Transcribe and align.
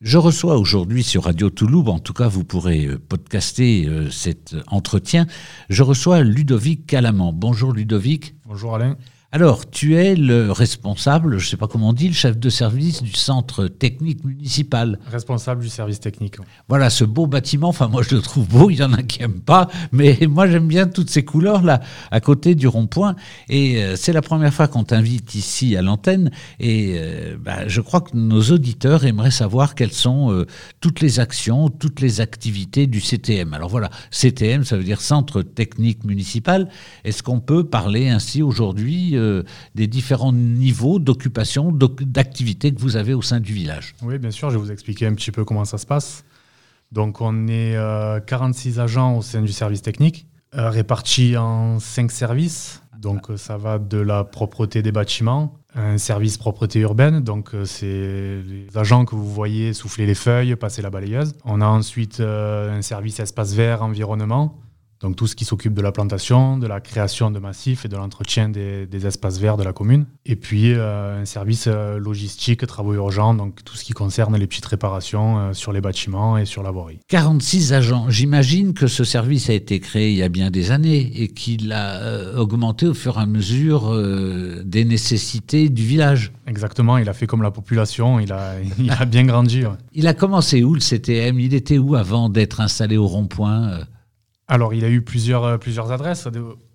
Je 0.00 0.16
reçois 0.16 0.56
aujourd'hui 0.56 1.02
sur 1.02 1.24
Radio 1.24 1.50
Toulouse, 1.50 1.88
en 1.88 1.98
tout 1.98 2.12
cas 2.12 2.28
vous 2.28 2.44
pourrez 2.44 2.86
euh, 2.86 2.98
podcaster 3.00 3.86
euh, 3.88 4.10
cet 4.10 4.54
entretien, 4.68 5.26
je 5.70 5.82
reçois 5.82 6.22
Ludovic 6.22 6.86
Calaman. 6.86 7.32
Bonjour 7.32 7.72
Ludovic. 7.72 8.36
Bonjour 8.46 8.76
Alain. 8.76 8.96
Alors, 9.30 9.68
tu 9.68 9.94
es 9.94 10.14
le 10.14 10.50
responsable, 10.50 11.36
je 11.36 11.44
ne 11.44 11.50
sais 11.50 11.58
pas 11.58 11.66
comment 11.66 11.90
on 11.90 11.92
dit, 11.92 12.08
le 12.08 12.14
chef 12.14 12.38
de 12.38 12.48
service 12.48 13.02
du 13.02 13.12
centre 13.12 13.68
technique 13.68 14.24
municipal. 14.24 14.98
Responsable 15.12 15.60
du 15.60 15.68
service 15.68 16.00
technique. 16.00 16.36
Voilà, 16.66 16.88
ce 16.88 17.04
beau 17.04 17.26
bâtiment, 17.26 17.68
enfin 17.68 17.88
moi 17.88 18.00
je 18.02 18.14
le 18.14 18.22
trouve 18.22 18.48
beau, 18.48 18.70
il 18.70 18.76
y 18.76 18.82
en 18.82 18.94
a 18.94 19.02
qui 19.02 19.20
n'aiment 19.20 19.42
pas, 19.42 19.68
mais 19.92 20.18
moi 20.30 20.46
j'aime 20.46 20.66
bien 20.66 20.86
toutes 20.86 21.10
ces 21.10 21.26
couleurs 21.26 21.60
là, 21.60 21.80
à 22.10 22.20
côté 22.20 22.54
du 22.54 22.66
rond-point. 22.68 23.16
Et 23.50 23.84
euh, 23.84 23.96
c'est 23.96 24.14
la 24.14 24.22
première 24.22 24.54
fois 24.54 24.66
qu'on 24.66 24.84
t'invite 24.84 25.34
ici 25.34 25.76
à 25.76 25.82
l'antenne, 25.82 26.30
et 26.58 26.94
euh, 26.96 27.36
bah, 27.38 27.68
je 27.68 27.82
crois 27.82 28.00
que 28.00 28.16
nos 28.16 28.40
auditeurs 28.44 29.04
aimeraient 29.04 29.30
savoir 29.30 29.74
quelles 29.74 29.92
sont 29.92 30.32
euh, 30.32 30.46
toutes 30.80 31.02
les 31.02 31.20
actions, 31.20 31.68
toutes 31.68 32.00
les 32.00 32.22
activités 32.22 32.86
du 32.86 33.02
CTM. 33.02 33.52
Alors 33.52 33.68
voilà, 33.68 33.90
CTM, 34.10 34.64
ça 34.64 34.78
veut 34.78 34.84
dire 34.84 35.02
Centre 35.02 35.42
technique 35.42 36.04
municipal. 36.04 36.70
Est-ce 37.04 37.22
qu'on 37.22 37.40
peut 37.40 37.64
parler 37.64 38.08
ainsi 38.08 38.40
aujourd'hui 38.40 39.17
euh, 39.18 39.42
des 39.74 39.86
différents 39.86 40.32
niveaux 40.32 40.98
d'occupation, 40.98 41.72
d'activité 41.72 42.72
que 42.72 42.80
vous 42.80 42.96
avez 42.96 43.14
au 43.14 43.22
sein 43.22 43.40
du 43.40 43.52
village. 43.52 43.94
Oui, 44.02 44.18
bien 44.18 44.30
sûr, 44.30 44.50
je 44.50 44.56
vais 44.56 44.62
vous 44.62 44.72
expliquer 44.72 45.06
un 45.06 45.14
petit 45.14 45.30
peu 45.30 45.44
comment 45.44 45.64
ça 45.64 45.78
se 45.78 45.86
passe. 45.86 46.24
Donc, 46.92 47.20
on 47.20 47.48
est 47.48 47.76
46 48.26 48.78
euh, 48.78 48.82
agents 48.82 49.18
au 49.18 49.22
sein 49.22 49.42
du 49.42 49.52
service 49.52 49.82
technique, 49.82 50.26
euh, 50.54 50.70
répartis 50.70 51.36
en 51.36 51.78
5 51.78 52.10
services. 52.10 52.82
Donc, 52.98 53.28
ça 53.36 53.56
va 53.56 53.78
de 53.78 53.98
la 53.98 54.24
propreté 54.24 54.82
des 54.82 54.90
bâtiments, 54.90 55.54
un 55.74 55.98
service 55.98 56.36
propreté 56.36 56.80
urbaine, 56.80 57.20
donc 57.20 57.50
c'est 57.64 58.42
les 58.44 58.66
agents 58.74 59.04
que 59.04 59.14
vous 59.14 59.30
voyez 59.30 59.72
souffler 59.72 60.04
les 60.04 60.16
feuilles, 60.16 60.56
passer 60.56 60.82
la 60.82 60.90
balayeuse. 60.90 61.34
On 61.44 61.60
a 61.60 61.66
ensuite 61.66 62.18
un 62.18 62.82
service 62.82 63.20
espace 63.20 63.54
vert, 63.54 63.84
environnement, 63.84 64.58
donc 65.00 65.14
tout 65.14 65.26
ce 65.26 65.36
qui 65.36 65.44
s'occupe 65.44 65.74
de 65.74 65.80
la 65.80 65.92
plantation, 65.92 66.58
de 66.58 66.66
la 66.66 66.80
création 66.80 67.30
de 67.30 67.38
massifs 67.38 67.84
et 67.84 67.88
de 67.88 67.96
l'entretien 67.96 68.48
des, 68.48 69.06
espaces 69.06 69.38
verts 69.38 69.56
de 69.56 69.62
la 69.62 69.72
commune. 69.72 70.06
Et 70.26 70.34
puis 70.34 70.72
euh, 70.72 71.22
un 71.22 71.24
service 71.24 71.66
euh, 71.68 71.98
logistique, 71.98 72.66
travaux 72.66 72.94
urgents, 72.94 73.32
donc 73.32 73.62
tout 73.64 73.76
ce 73.76 73.84
qui 73.84 73.92
concerne 73.92 74.36
les 74.36 74.46
petites 74.48 74.66
réparations 74.66 75.38
euh, 75.38 75.52
sur 75.52 75.72
les 75.72 75.80
bâtiments 75.80 76.36
et 76.36 76.44
sur 76.44 76.64
la 76.64 76.72
voirie. 76.72 76.98
46 77.06 77.72
agents. 77.72 78.10
J'imagine 78.10 78.74
que 78.74 78.88
ce 78.88 79.04
service 79.04 79.50
a 79.50 79.52
été 79.52 79.78
créé 79.78 80.10
il 80.10 80.16
y 80.16 80.22
a 80.22 80.28
bien 80.28 80.50
des 80.50 80.72
années 80.72 81.12
et 81.22 81.28
qu'il 81.28 81.72
a 81.72 82.34
augmenté 82.36 82.86
au 82.88 82.94
fur 82.94 83.18
et 83.18 83.22
à 83.22 83.26
mesure 83.26 83.96
des 84.64 84.84
nécessités 84.84 85.68
du 85.68 85.84
village. 85.84 86.32
Exactement, 86.46 86.98
il 86.98 87.08
a 87.08 87.12
fait 87.12 87.26
comme 87.26 87.42
la 87.42 87.50
population, 87.50 88.18
il 88.18 88.32
a, 88.32 88.54
il 88.78 88.90
a 88.90 89.04
bien 89.04 89.24
grandi. 89.24 89.62
Il 89.92 90.08
a 90.08 90.14
commencé 90.14 90.64
où 90.64 90.74
le 90.74 90.80
CTM 90.80 91.38
Il 91.38 91.54
était 91.54 91.78
où 91.78 91.94
avant 91.94 92.28
d'être 92.28 92.60
installé 92.60 92.96
au 92.96 93.06
rond-point 93.06 93.84
alors, 94.50 94.72
il 94.72 94.82
a 94.86 94.88
eu 94.88 95.02
plusieurs, 95.02 95.44
euh, 95.44 95.58
plusieurs 95.58 95.92
adresses. 95.92 96.26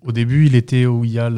Au 0.02 0.12
début, 0.12 0.46
il 0.46 0.54
était 0.54 0.86
où 0.86 1.04
il 1.04 1.10
y 1.10 1.18
a 1.18 1.28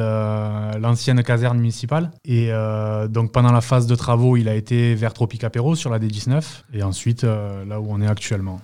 l'ancienne 0.77 1.23
caserne 1.23 1.57
municipale. 1.57 2.11
Et 2.25 2.49
euh, 2.51 3.07
donc, 3.07 3.31
pendant 3.31 3.51
la 3.51 3.61
phase 3.61 3.87
de 3.87 3.95
travaux, 3.95 4.37
il 4.37 4.47
a 4.47 4.53
été 4.53 4.93
vers 4.93 5.13
Tropicapéro 5.13 5.73
sur 5.73 5.89
la 5.89 5.97
D19. 5.97 6.43
Et 6.73 6.83
ensuite, 6.83 7.23
euh, 7.23 7.65
là 7.65 7.81
où 7.81 7.87
on 7.89 7.99
est 8.01 8.07
actuellement. 8.07 8.61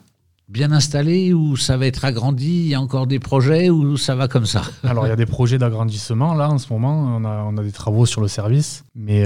Bien 0.49 0.71
installé 0.71 1.33
ou 1.33 1.57
ça 1.57 1.77
va 1.77 1.87
être 1.87 2.05
agrandi? 2.05 2.45
Il 2.45 2.67
y 2.67 2.75
a 2.75 2.81
encore 2.81 3.07
des 3.07 3.17
projets 3.17 3.71
ou 3.71 3.97
ça 3.97 4.13
va 4.13 4.27
comme 4.27 4.45
ça? 4.45 4.61
Alors, 4.83 5.07
il 5.07 5.09
y 5.09 5.13
a 5.13 5.15
des 5.15 5.25
projets 5.25 5.57
d'agrandissement 5.57 6.35
là 6.35 6.51
en 6.51 6.59
ce 6.59 6.71
moment. 6.71 7.15
On 7.17 7.25
a, 7.25 7.43
on 7.43 7.57
a 7.57 7.63
des 7.63 7.71
travaux 7.71 8.05
sur 8.05 8.21
le 8.21 8.27
service. 8.27 8.83
Mais, 8.93 9.23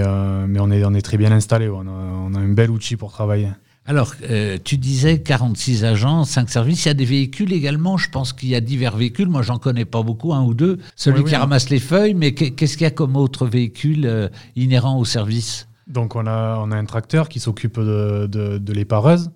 mais 0.47 0.59
on, 0.61 0.71
est, 0.71 0.85
on 0.85 0.93
est 0.93 1.01
très 1.01 1.17
bien 1.17 1.33
installé. 1.33 1.67
On 1.67 1.81
a, 1.81 1.91
on 1.91 2.33
a 2.33 2.39
un 2.39 2.53
bel 2.53 2.71
outil 2.71 2.95
pour 2.95 3.11
travailler. 3.11 3.49
Alors, 3.89 4.13
euh, 4.30 4.57
tu 4.61 4.77
disais 4.77 5.21
46 5.21 5.85
agents, 5.85 6.25
5 6.25 6.49
services. 6.49 6.83
Il 6.83 6.89
y 6.89 6.91
a 6.91 6.93
des 6.93 7.05
véhicules 7.05 7.53
également. 7.53 7.95
Je 7.95 8.09
pense 8.09 8.33
qu'il 8.33 8.49
y 8.49 8.55
a 8.55 8.59
divers 8.59 8.97
véhicules. 8.97 9.30
Moi, 9.30 9.41
j'en 9.43 9.57
connais 9.57 9.85
pas 9.85 10.03
beaucoup, 10.03 10.33
un 10.33 10.43
ou 10.43 10.53
deux. 10.53 10.77
Celui 10.97 11.23
qui 11.23 11.35
ramasse 11.35 11.69
les 11.69 11.80
feuilles, 11.80 12.14
mais 12.14 12.33
qu'est-ce 12.33 12.73
qu'il 12.73 12.83
y 12.83 12.87
a 12.87 12.92
comme 12.92 13.15
autre 13.15 13.48
véhicule 13.48 14.05
euh, 14.05 14.27
inhérent 14.58 14.99
au 14.99 15.05
service? 15.05 15.70
Donc, 15.87 16.17
on 16.17 16.27
a, 16.27 16.58
on 16.59 16.71
a 16.71 16.75
un 16.75 16.83
tracteur 16.83 17.30
qui 17.30 17.39
s'occupe 17.39 17.80
de, 17.80 18.27
de, 18.30 18.58
de 18.58 18.73
l'épareuse. 18.73 19.31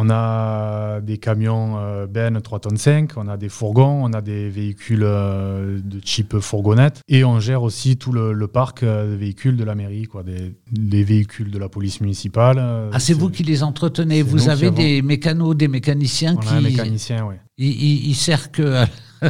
On 0.00 0.10
a 0.10 1.00
des 1.00 1.18
camions 1.18 1.76
euh, 1.76 2.06
Ben 2.06 2.40
3 2.40 2.60
tonnes 2.60 2.76
5, 2.76 3.16
on 3.16 3.26
a 3.26 3.36
des 3.36 3.48
fourgons, 3.48 4.04
on 4.04 4.12
a 4.12 4.20
des 4.20 4.48
véhicules 4.48 5.02
euh, 5.02 5.80
de 5.82 5.98
type 5.98 6.38
fourgonnette 6.38 7.00
et 7.08 7.24
on 7.24 7.40
gère 7.40 7.64
aussi 7.64 7.96
tout 7.96 8.12
le, 8.12 8.46
parc 8.46 8.84
euh, 8.84 9.10
de 9.10 9.16
véhicules 9.16 9.56
de 9.56 9.64
la 9.64 9.74
mairie, 9.74 10.04
quoi, 10.04 10.22
des, 10.22 11.02
véhicules 11.02 11.50
de 11.50 11.58
la 11.58 11.68
police 11.68 12.00
municipale. 12.00 12.60
ah, 12.92 13.00
c'est 13.00 13.12
vous 13.12 13.28
qui 13.28 13.42
les 13.42 13.64
entretenez 13.64 14.22
Vous 14.22 14.48
avez 14.48 14.70
des 14.70 15.02
mécanos, 15.02 15.56
des 15.56 15.66
mécaniciens 15.66 16.36
on 16.36 16.40
qui. 16.42 16.48
A 16.48 16.58
un 16.58 16.60
mécanicien, 16.60 17.26
oui. 17.26 17.34
Il, 17.58 18.14
sert 18.14 18.52
que. 18.52 18.84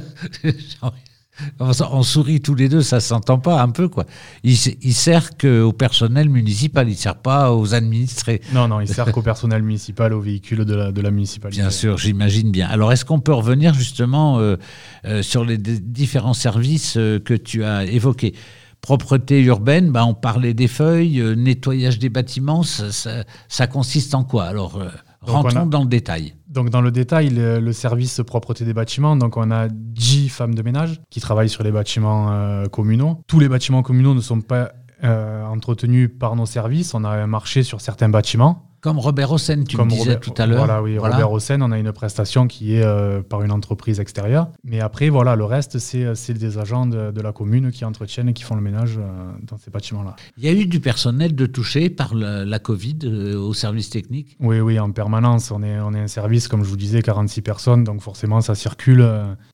On 1.61 2.03
sourit 2.03 2.41
tous 2.41 2.55
les 2.55 2.69
deux, 2.69 2.83
ça 2.83 3.01
s'entend 3.01 3.39
pas 3.39 3.61
un 3.63 3.71
peu 3.71 3.89
quoi. 3.89 4.05
Il, 4.43 4.57
il 4.83 4.95
sert 4.95 5.37
qu'au 5.37 5.73
personnel 5.73 6.29
municipal, 6.29 6.89
il 6.89 6.97
sert 6.97 7.17
pas 7.17 7.53
aux 7.53 7.75
administrés. 7.75 8.41
Non, 8.53 8.69
non, 8.69 8.81
il 8.81 8.89
sert 8.89 9.11
qu'au 9.13 9.23
personnel 9.23 9.63
municipal, 9.63 10.13
aux 10.13 10.21
véhicules 10.21 10.65
de 10.65 10.75
la, 10.75 10.93
de 10.93 11.01
la 11.01 11.11
municipalité. 11.11 11.63
Bien 11.63 11.71
sûr, 11.71 11.99
j'imagine 11.99 12.51
bien. 12.51 12.69
Alors, 12.69 12.93
est-ce 12.93 13.05
qu'on 13.05 13.21
peut 13.21 13.33
revenir 13.33 13.75
justement 13.75 14.39
euh, 14.39 14.57
euh, 15.05 15.23
sur 15.23 15.45
les 15.45 15.59
différents 15.59 16.35
services 16.35 16.97
euh, 16.97 17.19
que 17.19 17.35
tu 17.35 17.65
as 17.65 17.85
évoqués? 17.85 18.35
Propreté 18.81 19.43
urbaine, 19.43 19.91
bah, 19.91 20.07
on 20.07 20.15
parlait 20.15 20.55
des 20.55 20.69
feuilles, 20.69 21.21
nettoyage 21.37 21.99
des 21.99 22.09
bâtiments, 22.09 22.63
ça, 22.63 23.25
ça, 23.49 23.67
consiste 23.67 24.15
en 24.15 24.23
quoi? 24.23 24.45
Alors, 24.45 24.81
rentrons 25.21 25.67
dans 25.67 25.83
le 25.83 25.89
détail. 25.89 26.35
Donc 26.49 26.71
dans 26.71 26.81
le 26.81 26.91
détail, 26.91 27.29
le, 27.31 27.73
service 27.73 28.23
propreté 28.27 28.65
des 28.65 28.73
bâtiments, 28.73 29.17
donc 29.17 29.37
on 29.37 29.51
a 29.51 29.69
10 29.69 30.31
femmes 30.31 30.55
de 30.55 30.63
ménage 30.63 31.01
qui 31.11 31.21
travaillent 31.21 31.51
sur 31.51 31.63
les 31.63 31.71
bâtiments 31.71 32.33
euh, 32.33 32.67
communaux. 32.67 33.21
Tous 33.27 33.39
les 33.39 33.49
bâtiments 33.49 33.83
communaux 33.83 34.15
ne 34.15 34.21
sont 34.21 34.41
pas 34.41 34.73
euh, 35.05 35.45
entretenus 35.45 36.11
par 36.19 36.37
nos 36.37 36.47
services. 36.47 36.95
On 36.95 37.05
a 37.05 37.11
un 37.11 37.27
marché 37.27 37.63
sur 37.63 37.81
certains 37.81 38.09
bâtiments. 38.09 38.68
Comme 38.81 38.99
Robert 39.01 39.33
Hossein, 39.33 39.65
tu 39.65 39.77
me 39.77 39.89
disais 39.89 40.21
tout 40.21 40.35
à 40.39 40.47
l'heure. 40.47 40.59
Voilà, 40.65 40.83
oui, 40.83 40.99
Robert 40.99 41.33
Hossein, 41.33 41.61
on 41.63 41.73
a 41.73 41.79
une 41.79 41.93
prestation 41.93 42.47
qui 42.47 42.75
est 42.75 42.85
euh, 42.85 43.23
par 43.23 43.43
une 43.43 43.51
entreprise 43.51 43.99
extérieure. 43.99 44.51
Mais 44.63 44.81
après, 44.81 45.09
voilà, 45.09 45.35
le 45.35 45.45
reste, 45.45 45.79
c'est 45.79 46.05
euh, 46.05 46.15
des 46.29 46.59
agents 46.59 46.87
de, 46.87 47.21
la 47.21 47.33
commune 47.33 47.73
qui 47.73 47.85
entretiennent 47.85 48.29
et 48.29 48.33
qui 48.33 48.45
font 48.45 48.55
le 48.55 48.61
ménage 48.61 48.99
euh, 48.99 49.33
dans 49.43 49.57
ces 49.57 49.71
bâtiments-là. 49.71 50.15
Il 50.37 50.45
y 50.45 50.49
a 50.49 50.53
eu 50.53 50.67
du 50.67 50.79
personnel 50.79 51.35
de 51.35 51.47
touché 51.47 51.91
par 51.91 52.15
la, 52.15 52.59
Covid 52.59 53.07
au 53.37 53.55
service 53.55 53.89
technique? 53.89 54.37
Oui, 54.41 54.61
oui, 54.61 54.79
en 54.79 54.91
permanence. 54.91 55.51
On 55.51 55.63
est, 55.63 55.79
on 55.81 55.95
est 55.95 56.01
un 56.01 56.09
service, 56.09 56.49
comme 56.49 56.65
je 56.65 56.69
vous 56.69 56.77
disais, 56.77 57.03
46 57.03 57.43
personnes, 57.43 57.85
donc 57.85 58.01
forcément, 58.01 58.41
ça 58.41 58.55
circule. 58.55 59.09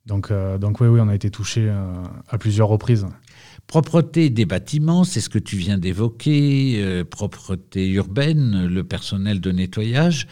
donc, 0.07 0.33
donc 0.59 0.81
oui, 0.81 0.89
oui, 0.89 1.01
on 1.03 1.09
a 1.09 1.15
été 1.15 1.31
touché 1.31 1.71
à 2.29 2.39
plusieurs 2.39 2.69
reprises. 2.69 3.07
Propreté 3.67 4.31
des 4.31 4.47
bâtiments, 4.47 5.05
c'est 5.05 5.21
ce 5.21 5.29
que 5.29 5.39
tu 5.39 5.57
viens 5.57 5.79
d'évoquer, 5.79 6.77
euh, 6.79 7.05
propreté 7.05 7.89
urbaine, 7.89 8.67
le 8.67 8.85
personnel 8.85 9.41
de 9.41 9.51
nettoyage. 9.51 10.27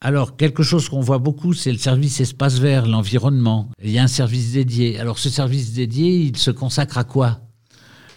Alors, 0.00 0.36
quelque 0.36 0.62
chose 0.62 0.88
qu'on 0.88 1.00
voit 1.00 1.18
beaucoup, 1.18 1.54
c'est 1.54 1.72
le 1.72 1.78
service 1.78 2.20
espace 2.20 2.58
vert, 2.58 2.86
l'environnement. 2.86 3.70
Il 3.82 3.90
y 3.90 3.98
a 3.98 4.02
un 4.02 4.08
service 4.08 4.52
dédié. 4.52 4.98
Alors, 4.98 5.18
ce 5.18 5.30
service 5.30 5.72
dédié, 5.72 6.16
il 6.16 6.36
se 6.36 6.50
consacre 6.50 6.98
à 6.98 7.04
quoi? 7.04 7.43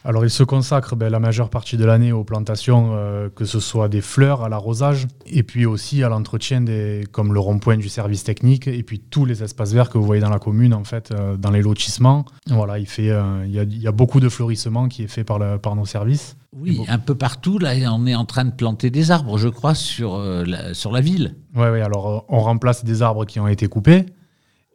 Alors, 0.08 0.24
il 0.24 0.30
se 0.30 0.44
consacre 0.44 0.96
ben, 0.96 1.10
la 1.10 1.20
majeure 1.20 1.50
partie 1.50 1.76
de 1.76 1.84
l'année 1.84 2.14
aux 2.14 2.24
plantations, 2.24 2.92
euh, 2.94 3.28
que 3.28 3.44
ce 3.44 3.60
soit 3.60 3.90
des 3.90 4.00
fleurs, 4.00 4.42
à 4.42 4.48
l'arrosage, 4.48 5.06
et 5.26 5.44
puis 5.44 5.66
aussi 5.66 6.02
à 6.02 6.08
l'entretien 6.08 6.62
des, 6.62 7.04
comme 7.12 7.34
le 7.34 7.42
rond-point 7.42 7.76
du 7.76 7.90
service 7.90 8.24
technique, 8.24 8.70
et 8.70 8.84
puis 8.84 9.00
tous 9.00 9.26
les 9.26 9.44
espaces 9.44 9.74
verts 9.74 9.90
que 9.90 9.98
vous 9.98 10.06
voyez 10.06 10.22
dans 10.22 10.30
la 10.30 10.40
commune, 10.40 10.74
en 10.74 10.86
fait, 10.86 11.12
euh, 11.12 11.36
dans 11.36 11.52
les 11.52 11.62
lotissements. 11.62 12.24
Voilà, 12.48 12.80
il 12.80 12.88
fait, 12.88 13.10
euh, 13.10 13.46
il, 13.46 13.52
y 13.52 13.88
a, 13.88 13.92
beaucoup 13.92 14.22
de 14.22 14.30
fleurissement 14.30 14.88
qui 14.88 15.04
est 15.04 15.08
fait 15.08 15.26
par, 15.26 15.40
le, 15.40 15.58
par 15.58 15.76
nos 15.76 15.86
services. 15.86 16.38
Oui, 16.54 16.80
un 16.88 17.00
peu 17.00 17.16
partout, 17.16 17.60
là, 17.60 17.74
on 17.92 18.08
est 18.08 18.16
en 18.16 18.24
train 18.24 18.46
de 18.46 18.52
planter 18.52 18.90
des 18.90 19.12
arbres, 19.12 19.38
je 19.38 19.50
crois, 19.50 19.76
sur, 19.76 20.18
la, 20.20 20.74
sur 20.74 20.94
la 20.94 21.02
ville. 21.02 21.36
Oui, 21.54 21.68
oui, 21.70 21.82
alors 21.82 22.24
on 22.30 22.40
remplace 22.40 22.86
des 22.86 23.02
arbres 23.02 23.26
qui 23.26 23.42
ont 23.42 23.48
été 23.50 23.68
coupés, 23.68 24.06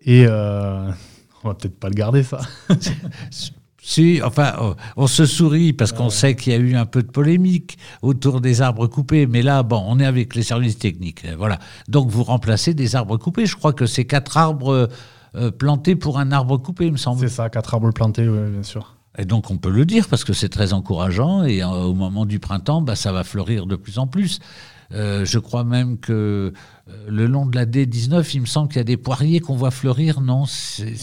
et 0.03 0.27
on 0.29 1.49
va 1.49 1.55
peut-être 1.55 1.81
pas 1.81 1.89
le 1.89 1.95
garder, 1.95 2.23
ça. 2.23 2.41
Si, 3.84 4.20
enfin, 4.25 4.76
on 4.96 5.08
se 5.08 5.26
sourit 5.26 5.73
parce 5.73 5.90
qu'on 5.90 6.08
sait 6.08 6.37
qu'il 6.37 6.52
y 6.52 6.56
a 6.56 6.58
eu 6.58 6.76
un 6.76 6.87
peu 6.87 7.02
de 7.02 7.11
polémique 7.11 7.79
autour 8.00 8.40
des 8.40 8.62
arbres 8.62 8.87
coupés, 8.87 9.26
mais 9.26 9.43
là, 9.43 9.64
bon, 9.64 9.82
on 9.88 9.99
est 9.99 10.06
avec 10.06 10.37
les 10.37 10.44
services 10.44 10.79
techniques. 10.79 11.26
Voilà. 11.37 11.58
Donc, 11.88 12.08
vous 12.08 12.23
remplacez 12.23 12.75
des 12.75 12.94
arbres 12.94 13.17
coupés. 13.17 13.44
Je 13.44 13.56
crois 13.56 13.73
que 13.73 13.87
c'est 13.87 14.05
quatre 14.05 14.37
arbres 14.37 14.88
euh, 15.34 15.50
plantés 15.50 15.96
pour 15.96 16.20
un 16.20 16.31
arbre 16.31 16.58
coupé, 16.58 16.87
il 16.87 16.93
me 16.93 16.96
semble. 16.96 17.20
C'est 17.20 17.34
ça, 17.34 17.50
quatre 17.50 17.75
arbres 17.75 17.90
plantés, 17.90 18.29
oui, 18.29 18.50
bien 18.52 18.62
sûr. 18.62 18.94
Et 19.19 19.25
donc, 19.25 19.50
on 19.50 19.58
peut 19.58 19.70
le 19.70 19.84
dire 19.84 20.06
parce 20.08 20.23
que 20.23 20.32
c'est 20.32 20.49
très 20.49 20.73
encourageant 20.73 21.43
et 21.43 21.62
euh, 21.62 21.67
au 21.67 21.94
moment 21.94 22.25
du 22.25 22.38
printemps, 22.38 22.82
bah, 22.82 22.94
ça 22.94 23.11
va 23.11 23.25
fleurir 23.25 23.67
de 23.67 23.75
plus 23.75 23.99
en 23.99 24.06
plus. 24.06 24.38
Euh, 24.94 25.25
je 25.25 25.38
crois 25.38 25.64
même 25.64 25.99
que 25.99 26.52
le 27.08 27.26
long 27.26 27.46
de 27.46 27.56
la 27.56 27.64
D19, 27.64 28.29
il 28.34 28.40
me 28.40 28.46
semble 28.46 28.69
qu'il 28.69 28.79
y 28.79 28.81
a 28.81 28.84
des 28.84 28.96
poiriers 28.96 29.40
qu'on 29.40 29.55
voit 29.56 29.70
fleurir, 29.70 30.20
non? 30.20 30.44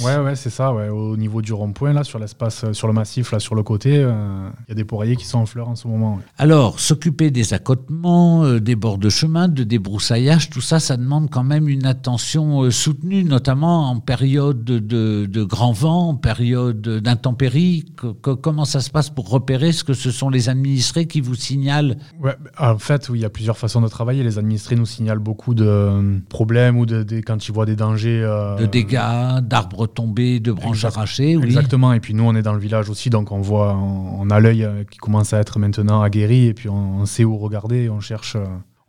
Ouais, 0.03 0.17
ouais, 0.17 0.35
c'est 0.35 0.49
ça. 0.49 0.73
Ouais. 0.73 0.89
Au 0.89 1.15
niveau 1.15 1.41
du 1.41 1.53
rond-point, 1.53 1.93
là, 1.93 2.03
sur 2.03 2.19
l'espace, 2.19 2.63
euh, 2.63 2.73
sur 2.73 2.87
le 2.87 2.93
massif, 2.93 3.31
là, 3.31 3.39
sur 3.39 3.55
le 3.55 3.63
côté, 3.63 3.95
il 3.95 4.69
y 4.69 4.71
a 4.71 4.75
des 4.75 4.83
poiriers 4.83 5.15
qui 5.15 5.25
sont 5.25 5.39
en 5.39 5.45
fleurs 5.45 5.69
en 5.69 5.75
ce 5.75 5.87
moment. 5.87 6.19
Alors, 6.37 6.79
s'occuper 6.79 7.31
des 7.31 7.53
accotements, 7.53 8.59
des 8.59 8.75
bords 8.75 8.97
de 8.97 9.09
chemin, 9.09 9.47
de 9.47 9.63
débroussaillage, 9.63 10.49
tout 10.49 10.61
ça, 10.61 10.79
ça 10.79 10.97
demande 10.97 11.29
quand 11.29 11.43
même 11.43 11.67
une 11.69 11.85
attention 11.85 12.69
soutenue, 12.71 13.23
notamment 13.23 13.89
en 13.89 13.99
période 13.99 14.63
de, 14.63 14.79
de 15.25 15.43
grand 15.43 15.71
vent, 15.71 16.09
en 16.09 16.15
période 16.15 16.81
d'intempéries. 16.81 17.85
comment 18.21 18.65
ça 18.65 18.81
se 18.81 18.89
passe 18.89 19.09
pour 19.09 19.29
repérer 19.29 19.71
ce 19.71 19.83
que 19.83 19.93
ce 19.93 20.11
sont 20.11 20.29
les 20.29 20.49
administrés 20.49 21.07
qui 21.07 21.21
vous 21.21 21.35
signalent? 21.35 21.97
Ouais, 22.19 22.35
En 22.57 22.77
fait, 22.77 23.09
oui, 23.09 23.19
il 23.19 23.21
y 23.21 23.25
a 23.25 23.29
plusieurs 23.29 23.57
façons 23.57 23.81
de 23.81 23.87
travailler. 23.87 24.23
Les 24.23 24.37
administrés 24.37 24.75
nous 24.75 24.85
signalent 24.85 25.19
beaucoup 25.19 25.53
de 25.53 25.68
euh, 25.69 26.19
problèmes 26.29 26.77
ou 26.77 26.85
de, 26.85 27.03
quand 27.21 27.47
ils 27.47 27.51
voient 27.51 27.65
des 27.65 27.75
dangers. 27.75 28.21
Euh, 28.23 28.55
de 28.55 28.65
dégâts, 28.65 29.39
d'arbres 29.41 29.87
tombés, 29.87 30.39
de 30.39 30.51
branches 30.51 30.85
arrachées. 30.85 31.35
Oui. 31.35 31.45
Exactement. 31.45 31.93
Et 31.93 31.99
puis 31.99 32.13
nous, 32.13 32.23
on 32.23 32.35
est 32.35 32.41
dans 32.41 32.53
le 32.53 32.59
village 32.59 32.89
aussi, 32.89 33.09
donc 33.09 33.31
on 33.31 33.41
voit, 33.41 33.75
on, 33.75 34.29
a 34.29 34.39
l'œil 34.39 34.63
euh, 34.63 34.83
qui 34.89 34.97
commence 34.97 35.33
à 35.33 35.39
être 35.39 35.59
maintenant 35.59 36.01
aguerri, 36.01 36.47
et 36.47 36.53
puis 36.53 36.69
on, 36.69 37.05
sait 37.05 37.23
où 37.23 37.37
regarder, 37.37 37.89
on 37.89 37.99
cherche. 37.99 38.37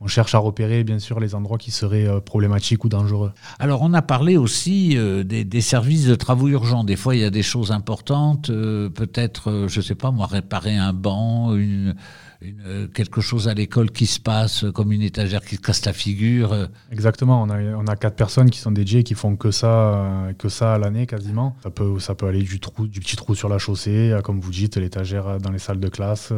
On 0.03 0.07
cherche 0.07 0.35
à 0.35 0.39
repérer, 0.39 0.83
bien 0.83 0.99
sûr, 0.99 1.21
les 1.21 1.35
endroits 1.35 1.59
qui 1.59 1.71
seraient 1.71 2.09
problématiques 2.23 2.87
ou 2.87 2.89
dangereux. 2.89 3.33
Alors, 3.59 3.83
on 3.83 3.93
a 3.93 4.01
parlé 4.01 4.39
aussi 4.39 4.97
des, 5.27 5.45
des, 5.45 5.61
services 5.61 6.07
de 6.07 6.15
travaux 6.15 6.49
urgents. 6.49 6.85
Des 6.85 6.97
fois, 6.97 7.15
il 7.15 7.21
y 7.21 7.25
a 7.25 7.29
des 7.29 7.43
choses 7.43 7.71
importantes, 7.71 8.47
peut-être, 8.47 9.67
je 9.69 9.79
ne 9.79 9.85
sais 9.85 9.95
pas, 9.95 10.11
moi, 10.11 10.25
réparer 10.25 10.75
un 10.75 10.95
banc, 10.95 11.55
une, 11.55 11.97
euh, 12.43 12.89
quelque 12.89 13.21
chose 13.21 13.49
à 13.49 13.55
l'école 13.55 13.91
qui 13.91 14.07
se 14.07 14.19
passe, 14.19 14.65
euh, 14.65 14.73
comme 14.73 14.93
une 14.93 15.03
étagère 15.03 15.45
qui 15.45 15.57
se 15.57 15.61
casse 15.61 15.85
la 15.85 15.93
figure. 15.93 16.55
Euh. 16.55 16.67
Exactement, 16.91 17.43
on 17.43 17.51
a, 17.51 17.61
on 17.61 17.87
a 17.87 17.97
quatre 17.97 18.17
personnes 18.17 18.49
qui 18.49 18.59
sont 18.59 18.71
dédiées, 18.71 19.03
qui 19.03 19.13
font 19.13 19.37
que 19.37 19.51
ça, 19.51 20.29
que 20.39 20.49
ça 20.49 20.73
à 20.73 20.79
l'année 20.79 21.07
quasiment. 21.07 21.55
Ça 21.63 21.69
peut, 21.69 21.99
ça 21.99 22.15
peut 22.15 22.27
aller 22.27 22.43
du, 22.43 22.59
trou, 22.59 22.87
du 22.87 23.01
petit 23.01 23.17
trou 23.17 23.35
sur 23.35 23.51
la 23.51 23.59
chaussée, 23.59 24.17
comme 24.25 24.41
vous 24.41 24.53
dites, 24.53 24.79
l'étagère 24.79 25.39
dans 25.39 25.51
les 25.51 25.59
salles 25.59 25.81
de 25.81 25.89
classe. 25.89 26.33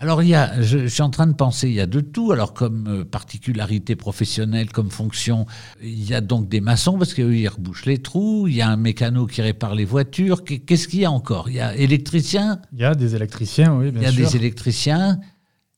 Alors, 0.00 0.20
il 0.24 0.30
y 0.30 0.34
a, 0.34 0.60
je, 0.62 0.88
suis 0.88 1.02
en 1.02 1.10
train 1.10 1.28
de 1.28 1.34
penser, 1.34 1.68
il 1.68 1.74
y 1.74 1.80
a 1.80 1.86
de 1.86 2.00
tout. 2.00 2.32
Alors, 2.32 2.52
comme 2.52 3.04
particularité 3.04 3.94
professionnelle, 3.94 4.72
comme 4.72 4.90
fonction, 4.90 5.46
il 5.80 6.08
y 6.08 6.14
a 6.14 6.20
donc 6.20 6.48
des 6.48 6.60
maçons, 6.60 6.98
parce 6.98 7.14
qu'ils 7.14 7.48
rebouchent 7.48 7.86
les 7.86 7.98
trous, 7.98 8.48
il 8.48 8.56
y 8.56 8.62
a 8.62 8.68
un 8.68 8.76
mécano 8.76 9.26
qui 9.26 9.42
répare 9.42 9.76
les 9.76 9.84
voitures. 9.84 10.42
Qu'est-ce 10.42 10.88
qu'il 10.88 11.00
y 11.00 11.04
a 11.04 11.10
encore? 11.12 11.48
Il 11.50 11.54
y 11.54 11.60
a 11.60 11.76
électriciens? 11.76 12.60
Il 12.72 12.80
y 12.80 12.84
a 12.84 12.96
des 12.96 13.14
électriciens, 13.14 13.76
oui, 13.76 13.92
bien 13.92 14.02
sûr. 14.02 14.10
Il 14.10 14.20
y 14.20 14.24
a 14.24 14.26
des 14.26 14.36
électriciens. 14.36 15.20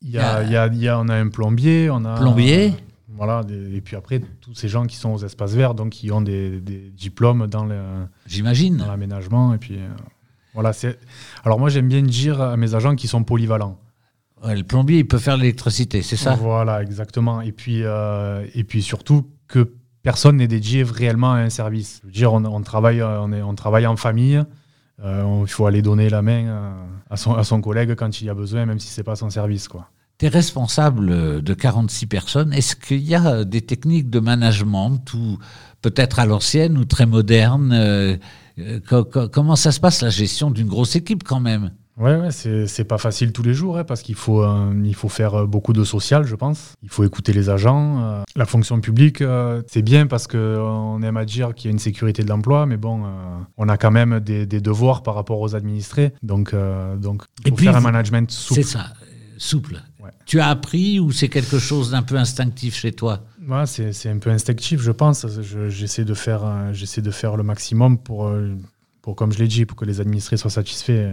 Il 0.03 0.11
y 0.11 0.19
a, 0.19 0.43
il 0.43 0.79
y 0.79 0.89
a, 0.89 0.99
on 0.99 1.09
a 1.09 1.15
un 1.15 1.29
plombier, 1.29 1.91
on 1.91 2.05
a. 2.05 2.17
Plombier. 2.17 2.75
voilà, 3.09 3.43
et 3.51 3.81
puis 3.81 3.97
après, 3.97 4.21
tous 4.41 4.55
ces 4.55 4.69
gens 4.69 4.87
qui 4.87 4.97
sont 4.97 5.11
aux 5.11 5.25
espaces 5.25 5.55
verts, 5.55 5.75
donc 5.75 5.91
qui 5.91 6.13
ont 6.13 6.21
des, 6.21 6.61
diplômes 6.61 7.47
dans 7.49 7.67
J'imagine. 8.27 8.85
l'aménagement. 8.87 9.55
Et 9.55 9.59
puis, 9.59 9.77
euh, 9.77 9.89
voilà, 10.55 10.73
c'est. 10.73 10.99
Alors 11.45 11.59
moi, 11.59 11.69
j'aime 11.69 11.89
bien 11.89 12.03
dire 12.03 12.41
à 12.41 12.57
mes 12.57 12.75
agents 12.75 12.95
qu'ils 12.95 13.11
sont 13.11 13.25
polyvalents. 13.25 13.79
le 14.45 14.63
plombier, 14.63 14.99
il 14.99 15.09
peut 15.09 15.19
faire 15.19 15.37
l'électricité, 15.37 16.03
c'est 16.03 16.17
ça? 16.17 16.35
Voilà, 16.35 16.83
exactement. 16.83 17.41
Et 17.41 17.53
puis, 17.53 17.83
euh, 17.83 18.47
et 18.55 18.63
puis 18.65 18.83
surtout 18.83 19.27
que 19.49 19.73
personne 20.03 20.37
n'est 20.37 20.49
dédié 20.49 20.85
réellement 20.85 21.33
à 21.33 21.39
un 21.39 21.51
service. 21.51 22.01
Je 22.03 22.07
veux 22.07 22.13
dire, 22.13 22.33
on, 22.33 22.63
travaille, 22.63 23.03
on, 23.03 23.33
est, 23.33 23.43
on 23.43 23.55
travaille 23.55 23.87
en 23.87 23.97
famille. 23.97 24.43
Euh, 25.05 25.43
il 25.43 25.49
faut 25.51 25.67
aller 25.67 25.83
donner 25.83 26.09
la 26.09 26.23
main 26.23 26.75
à 27.09 27.17
son, 27.17 27.35
à 27.35 27.45
son 27.45 27.61
collègue 27.61 27.95
quand 27.95 28.21
il 28.21 28.27
y 28.27 28.31
a 28.31 28.35
besoin, 28.35 28.67
même 28.67 28.79
si 28.79 28.89
ce 28.89 29.01
n'est 29.01 29.05
pas 29.05 29.17
son 29.17 29.31
service. 29.31 29.69
Quoi. 29.69 29.89
Tu 30.19 30.27
es 30.27 30.29
responsable 30.29 31.43
de 31.43 31.55
46 31.55 32.07
personnes. 32.07 32.53
Est-ce 32.53 32.75
qu'il 32.75 33.03
y 33.03 33.15
a 33.15 33.45
des 33.45 33.61
techniques 33.61 34.11
de 34.11 34.19
management, 34.19 35.01
peut-être 35.81 36.19
à 36.19 36.27
l'ancienne 36.27 36.77
ou 36.77 36.85
très 36.85 37.07
modernes 37.07 37.73
euh, 37.73 38.17
euh, 38.59 38.81
Comment 39.33 39.55
ça 39.55 39.71
se 39.71 39.79
passe 39.79 40.03
la 40.03 40.11
gestion 40.11 40.51
d'une 40.51 40.67
grosse 40.67 40.97
équipe 40.97 41.23
quand 41.23 41.39
même? 41.39 41.71
Ouais, 41.99 42.15
ouais 42.17 42.31
c'est 42.31 42.85
pas 42.85 42.99
facile 42.99 43.33
tous 43.33 43.43
les 43.43 43.55
jours 43.55 43.77
hein, 43.77 43.85
parce 43.85 44.03
qu'il 44.03 44.15
faut, 44.15 44.43
euh, 44.43 44.73
il 44.85 44.95
faut 44.95 45.09
faire 45.09 45.35
euh, 45.35 45.47
beaucoup 45.47 45.73
de 45.73 45.83
social, 45.83 46.25
je 46.25 46.37
pense. 46.37 46.75
Il 46.83 46.89
faut 46.89 47.03
écouter 47.05 47.33
les 47.33 47.51
agents. 47.51 48.03
Euh. 48.03 48.23
la 48.37 48.47
fonction 48.47 48.81
publique, 48.81 49.23
c'est 49.67 49.83
bien 49.83 50.07
parce 50.07 50.27
qu'on 50.27 51.03
aime 51.03 51.17
à 51.17 51.25
dire 51.25 51.55
qu'il 51.55 51.69
y 51.69 51.71
a 51.71 51.73
une 51.73 51.81
sécurité 51.81 52.23
de 52.23 52.29
l'emploi, 52.29 52.67
mais 52.67 52.77
bon, 52.77 53.03
on 53.57 53.69
a 53.69 53.77
quand 53.77 53.91
même 53.91 54.21
des, 54.21 54.47
devoirs 54.47 55.03
par 55.03 55.15
rapport 55.15 55.41
aux 55.41 55.55
administrés. 55.55 56.13
Donc, 56.23 56.55
donc 56.99 57.25
il 57.45 57.51
faut 57.51 57.57
faire 57.57 57.77
un 57.77 57.81
management 57.81 58.31
souple. 58.31 58.63
C'est 58.63 58.69
ça, 58.69 58.87
souple. 59.37 59.81
Tu 60.25 60.41
as 60.41 60.49
appris 60.49 61.01
ou 61.01 61.11
c'est 61.11 61.29
quelque 61.29 61.59
chose 61.59 61.91
d'un 61.91 62.03
peu 62.03 62.17
instinctif 62.17 62.75
chez 62.75 62.93
toi? 62.93 63.25
Ouais, 63.49 63.67
C'est 63.67 64.09
un 64.09 64.19
peu 64.19 64.31
instinctif, 64.31 64.81
je 64.81 64.93
pense. 64.93 65.27
J'essaie 65.69 66.05
de, 66.05 66.15
faire, 66.15 66.43
de 66.43 67.11
faire 67.11 67.37
le 67.37 67.43
maximum 67.43 67.99
pour, 67.99 68.31
pour 69.03 69.17
comme 69.17 69.33
je 69.33 69.39
l'ai 69.39 69.49
dit, 69.49 69.65
pour 69.65 69.77
que 69.77 69.85
les 69.85 70.01
administrés 70.01 70.37
soient 70.37 70.51
satisfaits. 70.51 71.13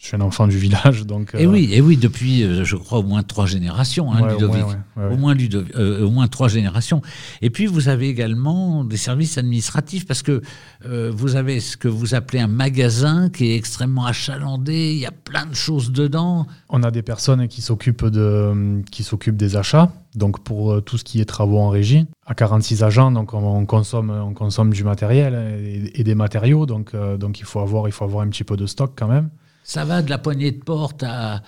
Je 0.00 0.06
suis 0.06 0.16
un 0.16 0.22
enfant 0.22 0.46
du 0.46 0.56
village, 0.56 1.04
donc. 1.04 1.34
Et 1.38 1.46
oui, 1.46 1.68
et 1.72 1.82
oui, 1.82 1.98
depuis, 1.98 2.42
euh, 2.42 2.64
je 2.64 2.74
crois, 2.76 3.00
au 3.00 3.02
moins 3.02 3.22
trois 3.22 3.44
générations, 3.44 4.10
hein, 4.10 4.32
Ludovic. 4.32 4.64
Au 4.96 5.18
moins, 5.18 5.36
euh, 5.76 6.06
au 6.06 6.10
moins 6.10 6.26
trois 6.26 6.48
générations. 6.48 7.02
Et 7.42 7.50
puis, 7.50 7.66
vous 7.66 7.90
avez 7.90 8.08
également 8.08 8.82
des 8.82 8.96
services 8.96 9.36
administratifs, 9.36 10.06
parce 10.06 10.22
que 10.22 10.40
euh, 10.86 11.12
vous 11.14 11.36
avez 11.36 11.60
ce 11.60 11.76
que 11.76 11.86
vous 11.86 12.14
appelez 12.14 12.40
un 12.40 12.46
magasin 12.46 13.28
qui 13.28 13.50
est 13.50 13.56
extrêmement 13.56 14.06
achalandé. 14.06 14.92
Il 14.94 15.00
y 15.00 15.04
a 15.04 15.10
plein 15.10 15.44
de 15.44 15.54
choses 15.54 15.92
dedans. 15.92 16.46
On 16.70 16.82
a 16.82 16.90
des 16.90 17.02
personnes 17.02 17.46
qui 17.46 17.60
s'occupent 17.60 18.06
de, 18.06 18.80
qui 18.90 19.02
s'occupent 19.02 19.36
des 19.36 19.56
achats. 19.56 19.92
Donc 20.14 20.42
pour 20.42 20.82
tout 20.82 20.96
ce 20.96 21.04
qui 21.04 21.20
est 21.20 21.26
travaux 21.26 21.58
en 21.58 21.68
régie, 21.68 22.06
à 22.24 22.34
46 22.34 22.82
agents, 22.82 23.12
donc 23.12 23.34
on, 23.34 23.66
consomme, 23.66 24.10
on 24.10 24.32
consomme 24.32 24.72
du 24.72 24.82
matériel 24.82 25.92
et, 25.94 26.02
des 26.02 26.14
matériaux, 26.14 26.64
donc, 26.64 26.96
donc 26.96 27.38
il 27.38 27.44
faut 27.44 27.60
avoir, 27.60 27.86
il 27.86 27.92
faut 27.92 28.04
avoir 28.04 28.24
un 28.24 28.28
petit 28.28 28.42
peu 28.44 28.56
de 28.56 28.66
stock 28.66 28.94
quand 28.96 29.06
même. 29.06 29.28
Ça 29.62 29.84
va 29.84 30.02
de 30.02 30.10
la 30.10 30.18
poignée 30.18 30.50
de 30.52 30.62
porte 30.62 31.02
à, 31.02 31.42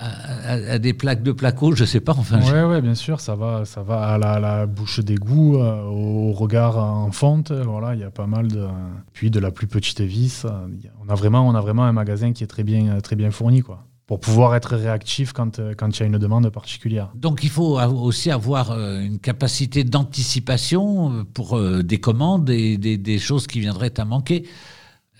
à, 0.00 0.78
des 0.78 0.92
plaques 0.92 1.22
de 1.22 1.32
placo, 1.32 1.74
je 1.74 1.84
sais 1.84 2.00
pas. 2.00 2.14
Enfin, 2.16 2.40
oui, 2.42 2.62
ouais, 2.62 2.80
bien 2.80 2.94
sûr, 2.94 3.20
ça 3.20 3.34
va, 3.34 3.64
ça 3.64 3.82
va 3.82 4.14
à 4.14 4.18
la, 4.18 4.66
bouche 4.66 5.00
d'égout, 5.00 5.56
euh, 5.56 5.82
au 5.82 6.32
regard 6.32 6.78
en 6.78 7.10
fonte. 7.10 7.52
Voilà, 7.52 7.94
il 7.94 8.00
y 8.00 8.04
a 8.04 8.10
pas 8.10 8.26
mal 8.26 8.48
de. 8.48 8.66
Puis 9.12 9.30
de 9.30 9.40
la 9.40 9.50
plus 9.50 9.66
petite 9.66 10.00
vis. 10.00 10.46
On 11.04 11.08
a 11.08 11.14
vraiment, 11.14 11.46
on 11.46 11.54
a 11.54 11.60
vraiment 11.60 11.84
un 11.84 11.92
magasin 11.92 12.32
qui 12.32 12.44
est 12.44 12.48
très 12.48 12.64
bien, 12.64 13.00
très 13.00 13.16
bien 13.16 13.30
fourni, 13.30 13.62
quoi 13.62 13.84
pour 14.06 14.20
pouvoir 14.20 14.56
être 14.56 14.74
réactif 14.74 15.34
quand, 15.34 15.60
quand 15.76 15.98
il 15.98 16.00
y 16.00 16.02
a 16.02 16.06
une 16.06 16.16
demande 16.16 16.48
particulière. 16.48 17.10
Donc 17.14 17.44
il 17.44 17.50
faut 17.50 17.78
aussi 17.78 18.30
avoir 18.30 18.70
euh, 18.70 19.00
une 19.00 19.18
capacité 19.18 19.84
d'anticipation 19.84 21.12
euh, 21.12 21.24
pour 21.24 21.60
des 21.60 22.00
commandes 22.00 22.48
et 22.48 22.78
des, 22.78 22.96
des, 22.96 23.18
choses 23.18 23.46
qui 23.46 23.60
viendraient 23.60 24.00
à 24.00 24.06
manquer. 24.06 24.46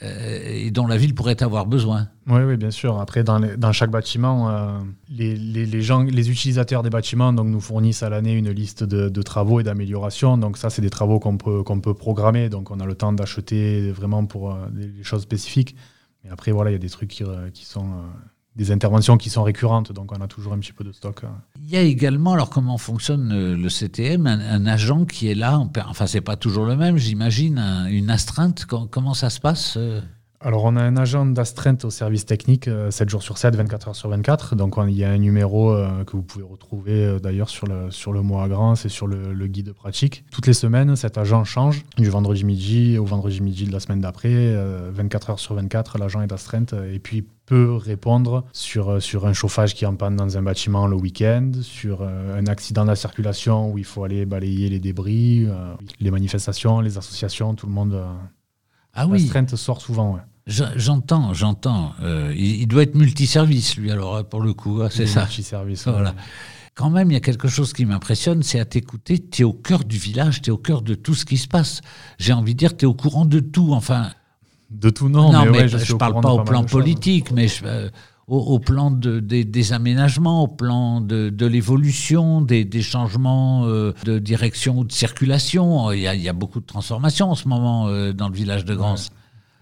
Euh, 0.02 0.40
et 0.44 0.70
dont 0.70 0.86
la 0.86 0.96
ville 0.96 1.14
pourrait 1.14 1.42
avoir 1.42 1.66
besoin. 1.66 2.08
Oui, 2.28 2.56
bien 2.56 2.70
sûr. 2.70 3.00
Après, 3.00 3.24
dans, 3.24 3.72
chaque 3.72 3.90
bâtiment, 3.90 4.48
euh, 4.48 4.78
les, 5.10 6.30
utilisateurs 6.30 6.84
des 6.84 6.90
bâtiments 6.90 7.32
nous 7.32 7.60
fournissent 7.60 8.04
à 8.04 8.08
l'année 8.08 8.34
une 8.34 8.50
liste 8.50 8.84
de, 8.84 9.22
travaux 9.22 9.58
et 9.58 9.64
d'améliorations. 9.64 10.38
Donc 10.38 10.56
ça, 10.56 10.70
c'est 10.70 10.82
des 10.82 10.90
travaux 10.90 11.18
qu'on 11.18 11.37
peut, 11.37 11.64
qu'on 11.64 11.80
peut 11.80 11.94
programmer. 11.94 12.49
Donc 12.49 12.70
on 12.70 12.78
a 12.78 12.87
le 12.87 12.94
temps 12.94 13.12
d'acheter 13.12 13.90
vraiment 13.90 14.25
pour 14.25 14.52
euh, 14.52 14.68
des 14.70 15.02
choses 15.02 15.23
spécifiques. 15.23 15.75
Mais 16.23 16.30
après, 16.30 16.52
voilà, 16.52 16.70
il 16.70 16.75
y 16.75 16.76
a 16.76 16.80
des 16.80 16.90
trucs 16.90 17.11
qui 17.11 17.64
sont 17.64 17.87
des 18.58 18.72
interventions 18.72 19.16
qui 19.16 19.30
sont 19.30 19.44
récurrentes, 19.44 19.92
donc 19.92 20.10
on 20.10 20.20
a 20.20 20.26
toujours 20.26 20.52
un 20.52 20.58
petit 20.58 20.72
peu 20.72 20.82
de 20.82 20.90
stock. 20.90 21.22
Hein. 21.22 21.40
Il 21.62 21.70
y 21.70 21.76
a 21.76 21.80
également, 21.80 22.32
alors 22.32 22.50
comment 22.50 22.76
fonctionne 22.76 23.30
euh, 23.32 23.56
le 23.56 23.68
CTM, 23.68 24.26
un, 24.26 24.66
agent 24.66 25.04
qui 25.04 25.30
est 25.30 25.36
là, 25.36 25.62
enfin 25.86 26.08
c'est 26.08 26.20
pas 26.20 26.34
toujours 26.34 26.66
le 26.66 26.76
même, 26.76 26.96
j'imagine, 26.96 27.58
une 27.88 28.10
astreinte, 28.10 28.66
comment 28.66 29.14
ça 29.14 29.30
se 29.30 29.38
passe 29.38 29.76
euh? 29.76 30.00
Alors, 30.40 30.64
on 30.64 30.76
a 30.76 30.83
un 30.83 30.97
agent 30.97 31.26
d'astreinte 31.26 31.85
au 31.85 31.90
service 31.90 32.25
technique 32.25 32.64
7 32.64 32.71
euh, 32.71 33.09
jours 33.09 33.23
sur 33.23 33.38
7, 33.38 33.57
24 33.57 33.88
heures 33.88 33.97
sur 33.97 34.09
24. 34.09 34.54
Donc, 34.57 34.76
il 34.87 34.95
y 34.95 35.04
a 35.04 35.11
un 35.11 35.18
numéro 35.18 35.75
que 36.07 36.12
vous 36.12 36.23
pouvez 36.23 36.45
retrouver 36.45 37.18
d'ailleurs 37.21 37.49
sur 37.49 37.66
le, 37.66 37.90
sur 37.90 38.12
mot 38.23 38.40
à 38.40 38.49
grand, 38.49 38.75
c'est 38.75 38.88
sur 38.88 39.07
le, 39.07 39.47
guide 39.47 39.73
pratique. 39.73 40.25
Toutes 40.30 40.47
les 40.47 40.52
semaines, 40.52 40.95
cet 40.97 41.18
agent 41.18 41.45
change 41.45 41.85
du 41.97 42.09
vendredi 42.09 42.45
midi 42.45 42.99
au 42.99 43.04
vendredi 43.04 43.40
midi 43.40 43.64
de 43.64 43.73
la 43.73 43.80
semaine 43.80 44.00
d'après. 44.00 44.54
24 44.92 45.30
heures 45.30 45.38
sur 45.38 45.54
24, 45.54 45.99
l'agent 45.99 46.21
est 46.23 46.26
d'astreinte. 46.26 46.75
Et 46.92 46.99
puis, 46.99 47.25
peut 47.49 47.75
répondre 47.75 48.45
sur, 48.52 48.90
euh, 48.90 48.99
un 49.25 49.33
chauffage 49.33 49.75
qui 49.75 49.87
en 49.87 49.97
panne 49.97 50.16
dans 50.16 50.37
un 50.37 50.42
bâtiment 50.42 50.87
le 50.87 50.97
week-end, 50.97 51.50
sur 51.62 52.02
euh, 52.02 52.38
un 52.38 52.47
accident 52.47 52.83
de 52.83 52.90
la 52.90 52.97
circulation 52.97 53.73
où 53.73 53.78
il 53.78 53.85
faut 53.85 54.04
aller 54.04 54.26
balayer 54.26 54.68
les 54.68 54.78
débris, 54.78 55.47
euh, 55.47 55.75
les 55.99 56.11
manifestations, 56.11 56.80
les 56.80 56.99
associations, 56.99 57.54
tout 57.54 57.66
le 57.66 57.73
monde. 57.73 57.99
Ah 58.95 59.07
oui. 59.07 59.30
La 59.33 59.57
sort 59.57 59.80
souvent. 59.80 60.18
J'entends, 60.47 61.35
j'entends. 61.35 61.92
il, 62.35 62.66
doit 62.66 62.83
être 62.83 62.95
multiservice, 62.95 63.76
lui, 63.76 63.90
alors, 63.90 64.26
pour 64.28 64.40
le 64.40 64.54
coup, 64.54 64.80
hein, 64.83 64.88
c'est 64.90 65.07
ça. 65.07 65.23
Multiservice. 65.23 65.87
Voilà. 65.87 66.14
Quand 66.78 66.90
même, 66.90 67.11
il 67.11 67.14
y 67.14 67.16
a 67.16 67.21
quelque 67.21 67.49
chose 67.49 67.73
qui 67.73 67.85
m'impressionne, 67.85 68.45
c'est 68.45 68.61
à 68.61 68.64
t'écouter, 68.64 69.18
tu 69.18 69.42
es 69.42 69.45
au 69.45 69.52
cœur 69.52 69.83
du 69.83 69.99
village, 69.99 70.42
tu 70.42 70.50
es 70.50 70.52
au 70.52 70.59
cœur 70.59 70.80
de 70.80 70.95
tout 70.95 71.14
ce 71.14 71.25
qui 71.25 71.37
se 71.37 71.49
passe. 71.49 71.80
J'ai 72.18 72.33
envie 72.33 72.54
de 72.54 72.59
dire, 72.59 72.76
tu 72.76 72.85
es 72.85 72.87
au 72.87 72.95
courant 72.95 73.25
de 73.25 73.40
tout. 73.40 73.73
Enfin, 73.73 74.12
de 74.71 74.88
tout, 74.88 75.09
non. 75.09 75.33
mais, 75.50 75.66
je, 75.66 75.76
ne 75.76 75.99
parle 75.99 76.21
pas 76.21 76.30
au 76.30 76.45
plan 76.45 76.62
politique, 76.62 77.33
mais 77.33 77.49
euh, 77.64 77.90
au, 78.28 78.58
plan 78.58 78.90
de, 78.90 79.20
des, 79.20 79.73
aménagements, 79.73 80.44
au 80.44 80.49
plan 80.49 81.00
de, 81.00 81.30
de 81.30 81.47
l'évolution, 81.47 82.42
des, 82.42 82.64
des, 82.64 82.82
changements 82.82 83.64
euh, 83.64 83.92
de 84.04 84.18
direction 84.18 84.78
ou 84.78 84.85
de 84.85 84.92
circulation. 84.92 85.90
Il 85.92 86.00
y, 86.00 86.06
a, 86.06 86.14
il 86.14 86.20
y, 86.20 86.28
a, 86.28 86.35
beaucoup 86.35 86.61
de 86.61 86.66
transformations 86.66 87.30
en 87.30 87.35
ce 87.35 87.49
moment 87.49 87.88
euh, 87.88 88.12
dans 88.12 88.28
le 88.28 88.35
village 88.35 88.66
de 88.66 88.75
Grance. 88.75 89.11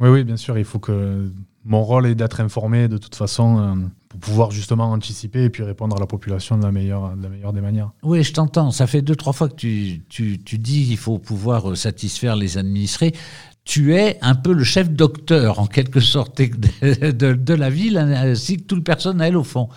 Oui, 0.01 0.09
oui, 0.09 0.25
bien 0.25 0.37
sûr. 0.37 0.59
Il 0.59 0.65
faut 0.65 0.81
que 0.81 1.31
mon 1.65 1.85
rôle 1.85 2.07
est 2.07 2.17
d'être 2.17 2.41
informé 2.41 2.89
de 2.89 2.99
toute 2.99 3.15
façon 3.15 3.59
euh, 3.59 3.75
pour 4.09 4.19
pouvoir 4.21 4.51
justement 4.51 4.91
anticiper 4.91 5.45
et 5.45 5.51
puis 5.51 5.63
répondre 5.63 5.97
à 5.97 6.01
la 6.01 6.07
population 6.07 6.59
de 6.59 6.65
la 6.65 6.73
meilleure, 6.73 7.17
de 7.17 7.23
la 7.23 7.29
meilleure 7.29 7.53
des 7.53 7.61
manières. 7.61 7.93
Oui, 8.03 8.25
je 8.25 8.33
t'entends. 8.33 8.73
Ça 8.73 8.89
fait 8.89 9.01
deux, 9.01 9.17
trois 9.17 9.33
fois 9.33 9.49
que 9.49 9.55
tu, 9.55 10.03
tu, 10.09 10.43
tu 10.43 10.59
dis 10.59 10.87
qu'il 10.87 10.99
faut 10.99 11.19
pouvoir 11.19 11.77
satisfaire 11.77 12.35
les 12.35 12.59
administrés 12.59 13.15
tu 13.67 13.95
es 13.97 14.17
un 14.23 14.37
peu 14.37 14.53
le 14.53 14.63
chef 14.63 14.89
docteur, 14.91 15.59
en 15.59 15.67
quelque 15.67 15.99
sorte, 15.99 16.41
de, 16.41 17.33
de, 17.33 17.55
la 17.55 17.69
ville, 17.69 17.99
ainsi 17.99 18.59
que 18.59 18.63
tout 18.63 18.77
le 18.77 18.83
personnel, 18.83 19.37
au 19.37 19.43
fond. 19.43 19.69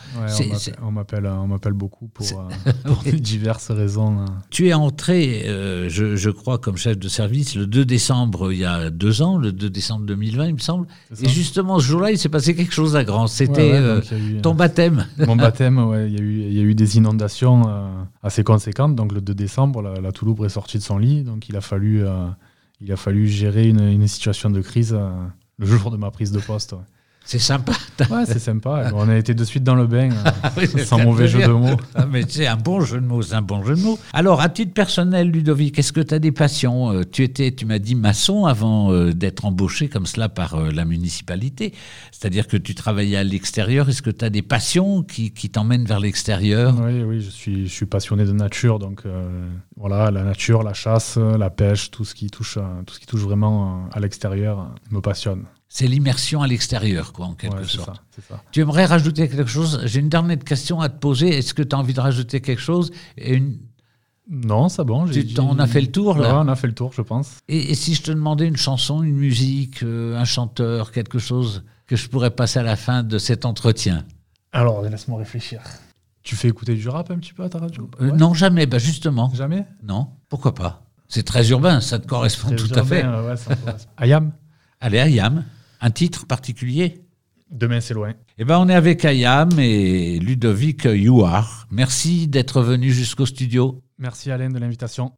on 0.84 0.91
m'appelle 0.91 1.74
beaucoup 1.74 2.08
pour, 2.08 2.27
euh, 2.27 3.12
diverses 3.13 3.72
raisons. 3.72 4.19
Hein. 4.19 4.25
Tu 4.51 4.67
es 4.67 4.74
entré, 4.74 5.43
euh, 5.48 5.89
je, 5.89 6.29
crois, 6.29 6.60
comme 6.60 6.77
chef 6.77 7.00
de 7.00 7.08
service 7.08 7.55
le 7.55 7.65
2 7.65 7.84
décembre, 7.84 8.53
il 8.53 8.60
y 8.60 8.65
a 8.65 8.91
deux 8.91 9.24
ans, 9.24 9.39
le 9.39 9.51
2 9.51 9.72
décembre 9.72 10.05
2020, 10.05 10.46
il 10.46 10.53
me 10.53 10.60
semble. 10.60 10.86
Et 11.19 11.27
justement, 11.27 11.79
ce 11.79 11.86
jour-là, 11.88 12.12
il 12.12 12.19
s'est 12.19 12.29
passé 12.29 12.55
quelque 12.55 12.74
chose 12.74 12.96
à 12.96 13.03
grand. 13.03 13.25
C'était 13.25 13.74
euh, 13.74 14.01
ton 14.43 14.53
baptême. 14.53 15.08
Mon 15.25 15.36
baptême, 15.36 15.84
il 16.05 16.13
y, 16.13 16.19
a 16.19 16.22
eu, 16.22 16.41
il 16.41 16.53
y 16.53 16.60
a 16.60 16.63
eu 16.63 16.75
des 16.75 16.98
inondations 16.98 17.63
assez 18.22 18.43
conséquentes. 18.43 18.96
Donc, 18.96 19.13
le 19.13 19.22
2 19.22 19.34
décembre, 19.34 19.81
la, 19.81 20.00
la 20.00 20.12
Toulouse 20.12 20.46
est 20.46 20.50
sortie 20.50 20.77
de 20.77 20.84
son 20.84 21.00
lit. 21.00 21.24
Donc, 21.24 21.50
il 21.50 21.58
a 21.58 21.62
fallu 21.62 22.03
il 22.81 22.91
a 22.91 22.98
fallu 22.98 23.27
gérer 23.27 23.67
une, 23.67 24.07
situation 24.07 24.50
de 24.50 24.62
crise 24.62 24.93
euh, 24.93 25.12
le 25.57 25.65
jour 25.65 25.91
de 25.91 25.98
ma 25.98 26.12
prise 26.12 26.31
de 26.31 26.39
poste. 26.39 26.75
C'est 27.25 27.38
sympa. 27.38 27.73
Ouais, 28.09 28.25
c'est 28.25 28.39
sympa. 28.39 28.89
On 28.95 29.07
a 29.07 29.15
été 29.15 29.35
de 29.35 29.43
suite 29.43 29.63
dans 29.63 29.75
le 29.75 29.85
bain, 29.85 30.09
euh, 30.57 30.65
sans 30.83 30.97
mauvais 31.03 31.27
jeu 31.27 31.41
de 31.41 31.51
mots. 31.51 31.77
Ah, 31.93 32.07
mais 32.09 32.23
c'est 32.27 32.47
un 32.47 32.55
bon 32.55 32.81
jeu 32.81 32.99
de 32.99 33.05
mots, 33.05 33.21
c'est 33.21 33.35
un 33.35 33.43
bon 33.43 33.63
jeu 33.63 33.75
de 33.75 33.81
mots. 33.81 33.99
Alors, 34.13 34.41
à 34.41 34.49
titre 34.49 34.73
personnel, 34.73 35.29
Ludovic, 35.29 35.77
est-ce 35.77 35.93
que 35.93 36.01
tu 36.01 36.13
as 36.15 36.19
des 36.19 36.31
passions 36.31 36.91
euh, 36.91 37.03
Tu 37.03 37.23
étais, 37.23 37.51
tu 37.51 37.67
m'as 37.67 37.77
dit 37.77 37.93
maçon 37.93 38.45
avant 38.45 38.91
euh, 38.91 39.13
d'être 39.13 39.45
embauché 39.45 39.89
comme 39.89 40.07
cela 40.07 40.27
par 40.27 40.59
la 40.71 40.85
municipalité. 40.85 41.73
C'est-à-dire 42.11 42.47
que 42.47 42.57
tu 42.57 42.73
travaillais 42.73 43.17
à 43.17 43.23
l'extérieur. 43.23 43.89
Est-ce 43.89 44.01
que 44.01 44.09
tu 44.09 44.25
as 44.25 44.31
des 44.31 44.41
passions 44.41 45.03
qui, 45.03 45.31
qui 45.31 45.49
t'emmènent 45.49 45.85
vers 45.85 45.99
l'extérieur? 45.99 46.75
Oui, 46.81 47.03
oui, 47.03 47.21
je 47.21 47.29
suis, 47.29 47.67
je 47.67 47.71
suis 47.71 47.85
passionné 47.85 48.25
de 48.25 48.31
nature. 48.31 48.79
Donc, 48.79 49.03
voilà, 49.77 50.09
la 50.09 50.23
nature, 50.23 50.63
la 50.63 50.73
chasse, 50.73 51.17
la 51.17 51.49
pêche, 51.51 51.91
tout 51.91 52.05
ce 52.05 52.15
qui 52.15 52.31
touche, 52.31 52.57
tout 52.88 52.93
ce 52.95 52.99
qui 52.99 53.05
touche 53.05 53.21
vraiment 53.21 53.88
à 53.93 53.99
l'extérieur 53.99 54.71
me 54.89 54.99
passionne. 54.99 55.45
C'est 55.71 55.85
l'immersion 55.85 56.41
à 56.41 56.47
l'extérieur, 56.47 57.13
quoi, 57.13 57.27
en 57.27 57.35
quelque 57.35 57.63
sorte. 57.63 58.01
Tu 58.51 58.61
aimerais 58.61 58.85
rajouter 58.85 59.29
quelque 59.29 59.47
chose? 59.47 59.81
J'ai 59.85 59.99
une 59.99 60.09
dernière 60.09 60.39
question 60.39 60.81
à 60.81 60.89
te 60.89 60.97
poser. 60.97 61.38
Est-ce 61.38 61.53
que 61.53 61.61
tu 61.61 61.75
as 61.75 61.79
envie 61.79 61.93
de 61.93 61.99
rajouter 61.99 62.41
quelque 62.41 62.61
chose? 62.61 62.91
Une... 63.17 63.59
Non, 64.27 64.67
c'est 64.67 64.83
bon. 64.83 65.05
Tu, 65.05 65.25
on 65.39 65.59
a 65.59 65.67
fait 65.67 65.81
le 65.81 65.91
tour, 65.91 66.17
là? 66.17 66.39
On 66.39 66.47
a 66.47 66.55
fait 66.55 66.67
le 66.67 66.73
tour, 66.73 66.91
je 66.93 67.03
pense. 67.03 67.38
Et, 67.47 67.75
si 67.75 67.93
je 67.93 68.01
te 68.01 68.11
demandais 68.11 68.47
une 68.47 68.57
chanson, 68.57 69.03
une 69.03 69.15
musique, 69.15 69.83
euh, 69.83 70.17
un 70.17 70.25
chanteur, 70.25 70.91
quelque 70.91 71.19
chose 71.19 71.63
que 71.85 71.95
je 71.95 72.09
pourrais 72.09 72.31
passer 72.31 72.59
à 72.59 72.63
la 72.63 72.75
fin 72.75 73.03
de 73.03 73.19
cet 73.19 73.45
entretien? 73.45 74.05
Alors, 74.51 74.81
laisse-moi 74.81 75.19
réfléchir. 75.19 75.61
Tu 76.23 76.35
fais 76.35 76.47
écouter 76.47 76.73
du 76.75 76.89
rap 76.89 77.11
un 77.11 77.17
petit 77.19 77.33
peu 77.33 77.43
à 77.43 77.49
ta 77.49 77.59
radio? 77.59 77.89
Euh, 78.01 78.11
Non, 78.11 78.33
jamais. 78.33 78.65
Bah, 78.65 78.79
justement. 78.79 79.31
Jamais? 79.35 79.65
Non. 79.83 80.09
Pourquoi 80.29 80.55
pas? 80.55 80.83
C'est 81.07 81.23
très 81.23 81.49
urbain, 81.49 81.79
ça 81.79 81.99
te 81.99 82.07
correspond 82.07 82.55
tout 82.55 82.71
à 82.73 82.83
fait. 82.83 83.03
Ayam 83.97 84.31
Allez, 84.79 84.99
Ayam. 84.99 85.43
Un 85.81 85.91
titre 85.91 86.25
particulier? 86.25 87.01
Demain, 87.51 87.79
c'est 87.79 87.93
loin. 87.93 88.13
Eh 88.38 88.45
ben, 88.45 88.59
on 88.59 88.69
est 88.69 88.75
avec 88.75 89.05
Ayam 89.05 89.50
et 89.57 90.19
Ludovic 90.19 90.83
Youar. 90.86 91.67
Merci 91.71 92.27
d'être 92.27 92.62
venu 92.62 92.91
jusqu'au 92.91 93.25
studio. 93.25 93.81
Merci 93.98 94.31
Alain 94.31 94.50
de 94.50 94.59
l'invitation. 94.59 95.13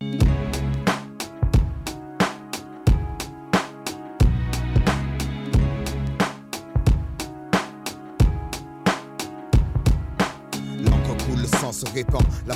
se 11.72 11.86
répand, 11.94 12.22
la 12.48 12.56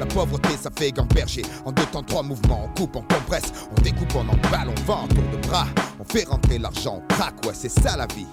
La 0.00 0.06
pauvreté, 0.06 0.48
ça 0.60 0.68
fait 0.76 0.90
gamberger. 0.90 1.42
En 1.64 1.70
deux 1.70 1.86
temps, 1.86 2.02
trois 2.02 2.24
mouvements, 2.24 2.64
on 2.64 2.76
coupe, 2.76 2.96
on 2.96 3.02
compresse, 3.02 3.52
on 3.70 3.80
découpe, 3.82 4.12
on 4.16 4.22
emballe, 4.22 4.68
on 4.68 4.80
vend, 4.82 5.06
tour 5.06 5.22
de 5.32 5.46
bras. 5.46 5.66
On 6.00 6.04
fait 6.04 6.24
rentrer 6.24 6.58
l'argent, 6.58 7.00
on 7.00 7.14
craque, 7.14 7.46
ouais, 7.46 7.52
c'est 7.54 7.68
ça 7.68 7.96
la 7.96 8.06
vie. 8.06 8.26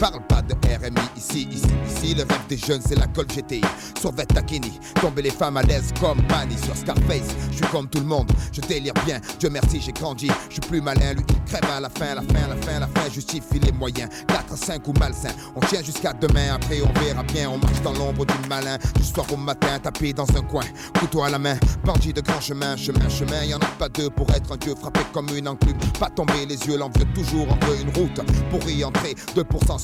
Parle 0.00 0.20
pas 0.26 0.42
de 0.42 0.54
RMI 0.54 1.00
ici, 1.16 1.48
ici, 1.50 1.66
ici. 1.86 2.14
Le 2.14 2.22
rêve 2.22 2.46
des 2.48 2.56
jeunes, 2.56 2.82
c'est 2.86 2.98
la 2.98 3.06
colle 3.06 3.26
GTI. 3.26 3.62
Sur 4.00 4.12
Takini, 4.14 4.78
tomber 5.00 5.22
les 5.22 5.30
femmes 5.30 5.56
à 5.56 5.62
l'aise 5.62 5.92
comme 6.00 6.20
Manny 6.28 6.56
sur 6.58 6.76
Scarface. 6.76 7.34
Je 7.50 7.56
suis 7.56 7.66
comme 7.68 7.88
tout 7.88 8.00
le 8.00 8.06
monde, 8.06 8.30
je 8.52 8.60
délire 8.60 8.92
bien. 9.06 9.20
Dieu 9.38 9.50
merci, 9.50 9.80
j'ai 9.80 9.92
grandi. 9.92 10.28
Je 10.48 10.54
suis 10.54 10.60
plus 10.60 10.80
malin, 10.80 11.14
lui 11.14 11.24
il 11.28 11.44
crève 11.44 11.70
à 11.70 11.80
la 11.80 11.88
fin, 11.88 12.14
la 12.14 12.22
fin, 12.22 12.48
la 12.48 12.56
fin, 12.56 12.80
la 12.80 12.86
fin. 12.88 13.10
Justifie 13.10 13.60
les 13.60 13.72
moyens. 13.72 14.10
4 14.28 14.56
5 14.56 14.88
ou 14.88 14.92
malsain. 14.98 15.30
On 15.54 15.60
tient 15.60 15.82
jusqu'à 15.82 16.12
demain, 16.12 16.54
après 16.54 16.80
on 16.82 16.92
verra 17.00 17.22
bien. 17.22 17.48
On 17.48 17.58
marche 17.58 17.80
dans 17.82 17.92
l'ombre 17.92 18.26
du 18.26 18.48
malin. 18.48 18.78
Du 18.96 19.04
soir 19.04 19.26
au 19.32 19.36
matin, 19.36 19.78
tapé 19.78 20.12
dans 20.12 20.28
un 20.36 20.42
coin. 20.42 20.64
Couteau 20.98 21.22
à 21.22 21.30
la 21.30 21.38
main, 21.38 21.56
bandit 21.84 22.12
de 22.12 22.20
grand 22.20 22.40
chemin, 22.40 22.76
chemin, 22.76 23.08
chemin. 23.08 23.44
Y 23.44 23.54
en 23.54 23.58
a 23.58 23.66
pas 23.78 23.88
deux 23.88 24.10
pour 24.10 24.28
être 24.30 24.52
un 24.52 24.56
dieu 24.56 24.74
frappé 24.74 25.00
comme 25.12 25.28
une 25.34 25.48
enclume. 25.48 25.78
Pas 26.00 26.10
tomber 26.10 26.46
les 26.46 26.58
yeux, 26.66 26.76
l'envieux 26.76 27.06
toujours 27.14 27.50
entre 27.50 27.74
une 27.80 27.90
route. 27.96 28.20
Pour 28.50 28.68
y 28.68 28.84
entrer, 28.84 29.14
2% 29.34 29.83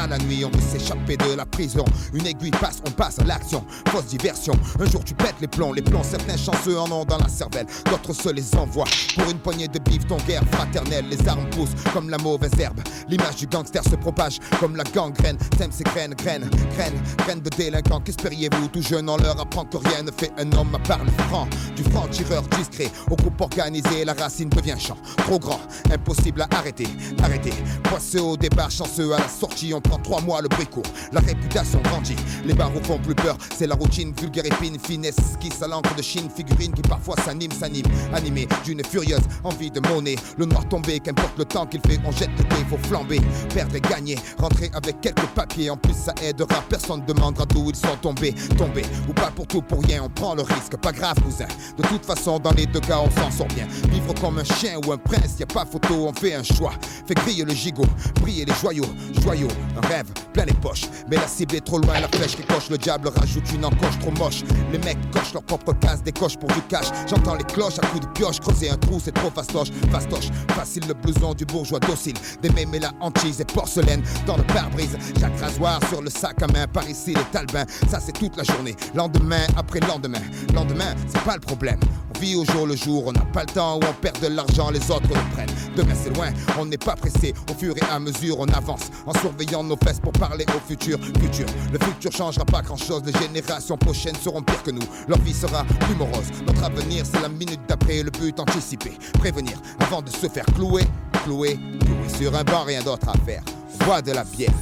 la 0.07 0.17
nuit, 0.17 0.43
on 0.45 0.49
veut 0.49 0.61
s'échapper 0.61 1.17
de 1.17 1.33
la 1.35 1.45
prison. 1.45 1.85
Une 2.13 2.25
aiguille 2.25 2.51
passe, 2.51 2.81
on 2.87 2.91
passe 2.91 3.19
à 3.19 3.23
l'action. 3.23 3.63
Fausse 3.87 4.05
diversion. 4.05 4.53
Un 4.79 4.89
jour 4.89 5.03
tu 5.03 5.13
pètes 5.13 5.35
les 5.41 5.47
plombs, 5.47 5.73
les 5.73 5.81
plombs. 5.81 6.03
Certains 6.03 6.37
chanceux 6.37 6.79
en 6.79 6.91
ont 6.91 7.05
dans 7.05 7.17
la 7.17 7.27
cervelle, 7.27 7.65
d'autres 7.89 8.13
se 8.13 8.29
les 8.29 8.55
envoient. 8.55 8.87
Pour 9.15 9.29
une 9.29 9.39
poignée 9.39 9.67
de 9.67 9.79
bif, 9.79 10.05
ton 10.07 10.17
guerre 10.27 10.43
fraternelle. 10.51 11.05
Les 11.09 11.27
armes 11.27 11.49
poussent 11.51 11.75
comme 11.93 12.09
la 12.09 12.17
mauvaise 12.17 12.51
herbe. 12.59 12.81
L'image 13.07 13.35
du 13.35 13.47
gangster 13.47 13.83
se 13.83 13.95
propage 13.95 14.39
comme 14.59 14.75
la 14.75 14.83
gangrène. 14.83 15.37
T'aimes 15.57 15.71
ces 15.71 15.83
graines, 15.83 16.13
graines, 16.13 16.49
graines, 16.75 17.01
graines 17.17 17.41
de 17.41 17.49
délinquants. 17.49 18.01
Qu'espériez-vous 18.01 18.67
Tout 18.69 18.81
jeune, 18.81 19.09
on 19.09 19.17
leur 19.17 19.39
apprend 19.39 19.65
que 19.65 19.77
rien 19.77 20.03
ne 20.03 20.11
fait 20.11 20.31
un 20.37 20.51
homme 20.53 20.75
à 20.75 20.79
part 20.79 21.03
le 21.03 21.11
franc. 21.29 21.47
Du 21.75 21.83
franc 21.83 22.07
tireur 22.07 22.43
discret 22.57 22.89
au 23.09 23.15
groupe 23.15 23.39
organisé, 23.41 24.05
la 24.05 24.13
racine 24.13 24.49
devient 24.49 24.79
champ. 24.79 24.97
Trop 25.17 25.39
grand, 25.39 25.59
impossible 25.91 26.41
à 26.41 26.47
arrêter, 26.55 26.87
arrêter. 27.23 27.53
Poisseux 27.83 28.21
au 28.21 28.37
départ, 28.37 28.71
chanceux 28.71 29.13
à 29.13 29.19
la 29.19 29.27
sortie, 29.27 29.73
on 29.73 29.81
prend 29.91 29.99
trois 29.99 30.21
mois 30.21 30.41
le 30.41 30.47
brico. 30.47 30.81
La 31.11 31.19
réputation 31.19 31.81
grandit, 31.81 32.15
les 32.45 32.53
barreaux 32.53 32.81
font 32.83 32.97
plus 32.99 33.15
peur. 33.15 33.37
C'est 33.57 33.67
la 33.67 33.75
routine, 33.75 34.13
vulgaire 34.19 34.45
épine, 34.45 34.77
finesse, 34.79 35.17
esquisse 35.17 35.61
à 35.61 35.67
l'encre 35.67 35.93
de 35.95 36.01
Chine, 36.01 36.29
figurine 36.33 36.71
qui 36.71 36.81
parfois 36.81 37.15
s'anime, 37.17 37.51
s'anime. 37.51 37.85
Animé 38.13 38.47
d'une 38.63 38.83
furieuse 38.83 39.21
envie 39.43 39.69
de 39.69 39.79
monnaie. 39.81 40.15
Le 40.37 40.45
noir 40.45 40.67
tombé, 40.69 40.99
qu'importe 40.99 41.37
le 41.37 41.45
temps 41.45 41.65
qu'il 41.65 41.81
fait, 41.81 41.99
on 42.05 42.11
jette 42.11 42.29
il 42.57 42.65
faut 42.65 42.77
flamber. 42.87 43.19
Perdre 43.53 43.75
et 43.75 43.81
gagner, 43.81 44.17
rentrer 44.37 44.71
avec 44.73 45.01
quelques 45.01 45.27
papiers. 45.35 45.69
En 45.69 45.77
plus, 45.77 45.93
ça 45.93 46.13
aidera, 46.23 46.63
personne 46.69 47.03
demandera 47.05 47.45
d'où 47.45 47.69
ils 47.69 47.75
sont 47.75 47.97
tombés. 48.01 48.33
Tombés, 48.57 48.85
ou 49.09 49.13
pas 49.13 49.31
pour 49.31 49.47
tout, 49.47 49.61
pour 49.61 49.83
rien, 49.83 50.03
on 50.03 50.09
prend 50.09 50.35
le 50.35 50.43
risque. 50.43 50.77
Pas 50.77 50.91
grave, 50.91 51.15
cousin. 51.21 51.47
De 51.77 51.83
toute 51.83 52.05
façon, 52.05 52.39
dans 52.39 52.51
les 52.51 52.65
deux 52.65 52.79
cas, 52.79 52.99
on 52.99 53.11
s'en 53.11 53.31
sort 53.31 53.47
bien. 53.47 53.67
Vivre 53.89 54.13
comme 54.21 54.39
un 54.39 54.43
chien 54.43 54.79
ou 54.85 54.91
un 54.91 54.97
prince, 54.97 55.39
y 55.39 55.43
a 55.43 55.47
pas 55.47 55.65
photo, 55.65 56.07
on 56.07 56.13
fait 56.13 56.35
un 56.35 56.43
choix. 56.43 56.73
Fait 57.05 57.13
griller 57.15 57.43
le 57.43 57.53
gigot, 57.53 57.85
briller 58.21 58.45
les 58.45 58.53
joyaux, 58.53 58.89
joyaux. 59.21 59.49
Rêve 59.87 60.07
plein 60.33 60.45
les 60.45 60.53
poches, 60.53 60.85
mais 61.09 61.17
la 61.17 61.27
cible 61.27 61.55
est 61.55 61.65
trop 61.65 61.79
loin, 61.79 61.99
la 61.99 62.07
flèche 62.07 62.35
qui 62.35 62.43
coche, 62.43 62.69
le 62.69 62.77
diable 62.77 63.09
rajoute 63.09 63.51
une 63.53 63.65
encoche 63.65 63.99
trop 63.99 64.11
moche. 64.11 64.43
Les 64.71 64.77
mecs 64.79 64.97
cochent 65.11 65.33
leur 65.33 65.43
propre 65.43 65.73
case, 65.73 66.03
des 66.03 66.11
coches 66.11 66.37
pour 66.37 66.49
du 66.49 66.61
cash. 66.69 66.85
J'entends 67.07 67.35
les 67.35 67.43
cloches 67.43 67.79
à 67.79 67.87
coups 67.87 68.05
de 68.05 68.11
pioche, 68.13 68.39
creuser 68.39 68.69
un 68.69 68.77
trou, 68.77 68.99
c'est 69.03 69.13
trop 69.13 69.29
fastoche. 69.29 69.69
Fastoche, 69.91 70.29
facile 70.49 70.83
le 70.87 70.93
blouson 70.93 71.33
du 71.33 71.45
bourgeois 71.45 71.79
docile. 71.79 72.15
Des 72.41 72.49
mais 72.65 72.79
la 72.79 72.91
hantise 72.99 73.41
et 73.41 73.45
porcelaine 73.45 74.03
dans 74.25 74.37
le 74.37 74.43
pare-brise. 74.43 74.97
Rasoir 75.41 75.79
sur 75.89 76.01
le 76.01 76.09
sac 76.09 76.41
à 76.41 76.47
main, 76.47 76.67
par 76.67 76.87
ici 76.87 77.13
les 77.13 77.23
talbins. 77.31 77.65
Ça 77.89 77.99
c'est 77.99 78.13
toute 78.13 78.37
la 78.37 78.43
journée, 78.43 78.75
lendemain 78.93 79.45
après 79.57 79.79
lendemain. 79.79 80.21
Lendemain, 80.53 80.95
c'est 81.07 81.23
pas 81.23 81.35
le 81.35 81.41
problème. 81.41 81.79
Au 82.21 82.45
jour 82.45 82.67
le 82.67 82.75
jour, 82.75 83.07
on 83.07 83.11
n'a 83.11 83.25
pas 83.33 83.41
le 83.41 83.47
temps 83.47 83.79
on 83.81 83.93
perd 83.93 84.21
de 84.21 84.27
l'argent, 84.27 84.69
les 84.69 84.91
autres 84.91 85.07
le 85.07 85.33
prennent. 85.33 85.49
Demain 85.75 85.95
c'est 85.95 86.15
loin, 86.15 86.29
on 86.59 86.65
n'est 86.65 86.77
pas 86.77 86.95
pressé. 86.95 87.33
Au 87.49 87.55
fur 87.55 87.75
et 87.75 87.81
à 87.91 87.97
mesure, 87.97 88.39
on 88.39 88.45
avance 88.49 88.91
en 89.07 89.13
surveillant 89.13 89.63
nos 89.63 89.75
fesses 89.75 89.99
pour 89.99 90.11
parler 90.13 90.45
au 90.55 90.59
futur. 90.67 90.99
Futur, 91.19 91.47
le 91.73 91.79
futur 91.79 92.11
changera 92.11 92.45
pas 92.45 92.61
grand 92.61 92.77
chose. 92.77 93.01
Les 93.07 93.19
générations 93.19 93.75
prochaines 93.75 94.15
seront 94.15 94.43
pires 94.43 94.61
que 94.61 94.69
nous. 94.69 94.83
Leur 95.07 95.17
vie 95.21 95.33
sera 95.33 95.63
plus 95.63 95.95
morose. 95.95 96.29
Notre 96.45 96.63
avenir, 96.63 97.05
c'est 97.11 97.21
la 97.21 97.29
minute 97.29 97.61
d'après. 97.67 98.03
Le 98.03 98.11
but 98.11 98.39
anticipé, 98.39 98.91
prévenir 99.13 99.57
avant 99.79 100.03
de 100.03 100.09
se 100.11 100.29
faire 100.29 100.45
clouer, 100.45 100.83
clouer, 101.23 101.59
clouer 101.79 102.09
sur 102.19 102.35
un 102.35 102.43
banc, 102.43 102.65
rien 102.65 102.83
d'autre 102.83 103.09
à 103.09 103.17
faire. 103.25 103.41
On 103.73 103.85
boit 103.85 104.01
de 104.03 104.11
la 104.11 104.23
bière 104.23 104.53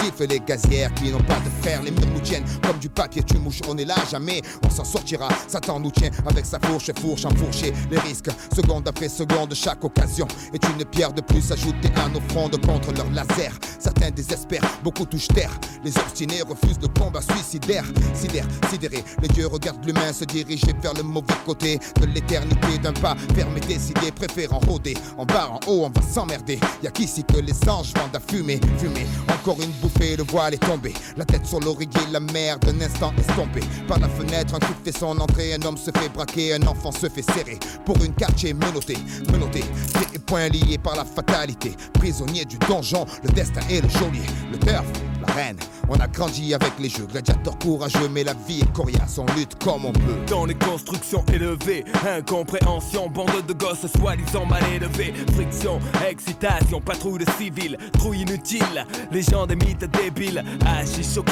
siffle 0.00 0.26
les 0.28 0.40
gazières 0.40 0.92
qui 0.94 1.10
n'ont 1.10 1.22
pas 1.22 1.40
de 1.40 1.50
fer. 1.62 1.82
Les 1.82 1.90
murs 1.90 2.08
nous 2.12 2.20
tiennent 2.20 2.44
comme 2.62 2.78
du 2.78 2.88
papier, 2.88 3.22
tu 3.22 3.38
mouches, 3.38 3.60
on 3.68 3.76
est 3.76 3.84
là 3.84 3.96
jamais. 4.10 4.42
On 4.64 4.70
s'en 4.70 4.84
sortira, 4.84 5.28
Satan 5.48 5.80
nous 5.80 5.90
tient 5.90 6.10
avec 6.26 6.46
sa 6.46 6.58
fourche 6.60 6.88
et 6.88 7.00
fourche 7.00 7.24
enfourchée. 7.24 7.72
Les 7.90 7.98
risques, 7.98 8.30
seconde 8.54 8.88
après 8.88 9.08
seconde, 9.08 9.54
chaque 9.54 9.84
occasion 9.84 10.26
est 10.52 10.64
une 10.68 10.84
pierre 10.84 11.12
de 11.12 11.20
plus 11.20 11.50
ajoutée 11.52 11.90
à 11.96 12.08
nos 12.08 12.20
frondes 12.28 12.60
contre 12.64 12.92
leur 12.92 13.10
laser. 13.10 13.52
Certains 13.78 14.10
désespèrent, 14.10 14.64
beaucoup 14.82 15.04
touchent 15.04 15.28
terre. 15.28 15.52
Les 15.84 15.96
obstinés 15.98 16.42
refusent 16.42 16.80
le 16.80 16.88
combat 16.88 17.20
suicidaire. 17.20 17.84
Sidère, 18.14 18.46
sidéré, 18.70 19.04
les 19.22 19.28
dieux 19.28 19.46
regardent 19.46 19.84
l'humain 19.84 20.12
se 20.12 20.24
diriger 20.24 20.72
vers 20.82 20.94
le 20.94 21.02
mauvais 21.02 21.34
côté 21.44 21.78
de 22.00 22.06
l'éternité 22.06 22.78
d'un 22.82 22.92
pas 22.92 23.16
fermé, 23.34 23.60
décidé, 23.60 24.10
préférant 24.12 24.60
rôder. 24.60 24.94
En 25.18 25.24
bas, 25.24 25.50
en 25.50 25.60
haut, 25.70 25.84
on 25.84 25.90
va 25.90 26.02
s'emmerder. 26.06 26.58
Y'a 26.82 26.90
qu'ici 26.90 27.24
que 27.24 27.38
les 27.38 27.68
anges 27.68 27.92
vendent 27.94 28.16
à 28.16 28.20
fumer, 28.20 28.60
fumer. 28.78 29.06
Encore 29.28 29.60
une 29.60 29.72
le 30.00 30.22
voile 30.24 30.54
est 30.54 30.58
tombé. 30.58 30.92
La 31.16 31.24
tête 31.24 31.46
sur 31.46 31.60
l'oreiller, 31.60 31.90
la 32.12 32.20
mer 32.20 32.58
d'un 32.58 32.80
instant 32.80 33.12
estompée. 33.18 33.64
Par 33.88 33.98
la 33.98 34.08
fenêtre, 34.08 34.54
un 34.54 34.58
coup 34.58 34.74
fait 34.84 34.96
son 34.96 35.18
entrée. 35.18 35.54
Un 35.54 35.62
homme 35.62 35.76
se 35.76 35.90
fait 35.90 36.08
braquer, 36.12 36.54
un 36.54 36.66
enfant 36.66 36.92
se 36.92 37.08
fait 37.08 37.22
serrer. 37.22 37.58
Pour 37.84 38.02
une 38.02 38.14
quartier 38.14 38.54
menotté, 38.54 38.96
menotté. 39.30 39.60
Pieds 39.60 40.08
et 40.14 40.18
poings 40.18 40.48
liés 40.48 40.78
par 40.78 40.96
la 40.96 41.04
fatalité. 41.04 41.72
Prisonnier 41.94 42.44
du 42.44 42.58
donjon, 42.58 43.06
le 43.22 43.30
destin 43.30 43.60
est 43.70 43.80
le 43.80 43.88
geôlier. 43.88 44.26
Le 44.52 44.58
turf, 44.58 44.86
On 45.88 46.00
a 46.00 46.06
grandi 46.06 46.54
avec 46.54 46.72
les 46.78 46.88
jeux, 46.88 47.06
gladiateurs 47.06 47.58
courageux, 47.58 48.08
mais 48.10 48.24
la 48.24 48.34
vie 48.46 48.60
est 48.60 48.72
coriace, 48.72 49.18
on 49.18 49.26
lutte 49.36 49.62
comme 49.62 49.84
on 49.84 49.92
peut. 49.92 50.24
Dans 50.28 50.46
les 50.46 50.54
constructions 50.54 51.24
élevées, 51.32 51.84
incompréhension, 52.06 53.08
bande 53.08 53.44
de 53.46 53.52
gosses 53.52 53.86
soi-disant 53.98 54.46
mal 54.46 54.62
élevés, 54.74 55.12
friction, 55.34 55.78
excitation, 56.08 56.80
patrouille 56.80 57.24
de 57.24 57.30
civils, 57.38 57.76
trouille 57.92 58.22
inutile, 58.22 58.86
les 59.12 59.22
gens 59.22 59.46
des 59.46 59.56
mythes 59.56 59.84
débiles, 59.90 60.42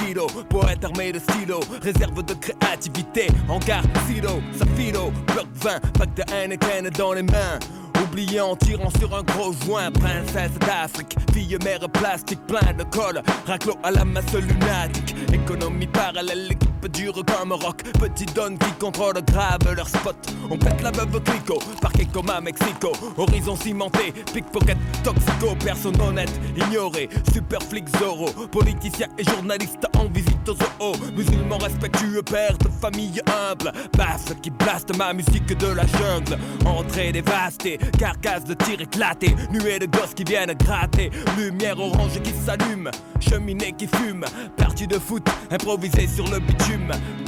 kilo, 0.05 0.27
poète 0.49 0.85
armé 0.85 1.13
de 1.13 1.19
stylo, 1.19 1.61
réserve 1.83 2.23
de 2.25 2.35
créativité, 2.35 3.29
encart, 3.49 3.85
silo, 4.07 4.43
safilo, 4.59 5.13
bloc 5.27 5.47
20, 5.55 5.81
pack 5.99 6.15
de 6.15 6.23
Heineken 6.33 6.91
dans 6.91 7.13
les 7.13 7.23
mains. 7.23 7.59
Oublié 8.03 8.41
en 8.41 8.57
tirant 8.57 8.91
sur 8.99 9.15
un 9.15 9.23
gros 9.23 9.53
joint, 9.65 9.91
princesse 9.93 10.59
d'Afrique, 10.61 11.17
fille 11.33 11.57
mère 11.65 11.89
plastique, 11.89 12.41
plein 12.47 12.73
de 12.73 12.83
colle, 12.85 13.23
raclo 13.47 13.75
à 13.83 13.91
la 13.93 14.05
masse 14.05 14.35
lunatique, 14.35 15.15
économie 15.33 15.87
parallèle, 15.87 16.49
dure 16.89 17.23
comme 17.25 17.53
rock, 17.53 17.83
petit 17.99 18.27
donne 18.27 18.59
qui 18.59 18.71
contrôle 18.73 19.15
grave 19.25 19.75
leur 19.75 19.89
spot. 19.89 20.17
On 20.51 20.57
pète 20.57 20.83
la 20.83 20.91
veuve 20.91 21.21
clico, 21.23 21.59
parquet 21.81 22.07
comme 22.13 22.31
à 22.31 22.41
Mexico, 22.41 22.93
horizon 23.17 23.57
cimenté, 23.57 24.13
pickpocket, 24.33 24.77
toxico, 25.03 25.55
personne 25.65 26.01
honnête, 26.01 26.33
ignoré, 26.57 27.09
super 27.33 27.63
flic 27.63 27.85
Zoro, 27.99 28.31
politicien 28.51 29.09
et 29.19 29.25
journaliste 29.25 29.87
en 29.97 30.07
visite 30.07 30.49
aux 30.49 30.55
zoo, 30.55 30.93
musulman 31.15 31.59
respectueux, 31.59 32.23
père 32.23 32.57
de 32.59 32.69
famille 32.69 33.21
humble, 33.27 33.73
basse 33.97 34.35
qui 34.43 34.51
blaste 34.51 34.97
ma 34.97 35.13
musique 35.13 35.57
de 35.57 35.69
la 35.69 35.87
jungle, 35.87 36.39
entrée 36.65 37.13
dévastée, 37.13 37.79
carcasse 37.99 38.45
de 38.45 38.55
tir 38.55 38.81
éclaté, 38.81 39.35
nuée 39.53 39.79
de 39.79 39.87
gosses 39.87 40.15
qui 40.15 40.25
viennent 40.25 40.55
gratter, 40.55 41.11
lumière 41.39 41.79
orange 41.79 42.21
qui 42.23 42.33
s'allume, 42.33 42.91
cheminée 43.21 43.73
qui 43.73 43.87
fume, 43.87 44.25
partie 44.57 44.87
de 44.87 44.99
foot 44.99 45.27
improvisée 45.51 46.07
sur 46.07 46.29
le 46.29 46.39
bitume, 46.41 46.72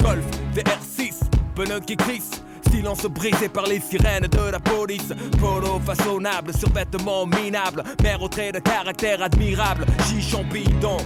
golf, 0.01 0.25
VR6, 0.53 1.21
pneus 1.55 1.81
qui 1.81 1.95
crissent. 1.95 2.41
Silence 2.71 3.05
brisé 3.05 3.47
par 3.47 3.67
les 3.67 3.79
sirènes 3.79 4.27
de 4.27 4.51
la 4.51 4.59
police. 4.59 5.13
Polo 5.39 5.79
façonnable, 5.85 6.53
survêtement 6.53 7.25
minable. 7.25 7.83
Mère 8.03 8.21
au 8.21 8.27
trait 8.27 8.51
de 8.51 8.59
caractère 8.59 9.21
admirable. 9.21 9.85
Chichon 10.09 10.43
bidon, 10.51 10.97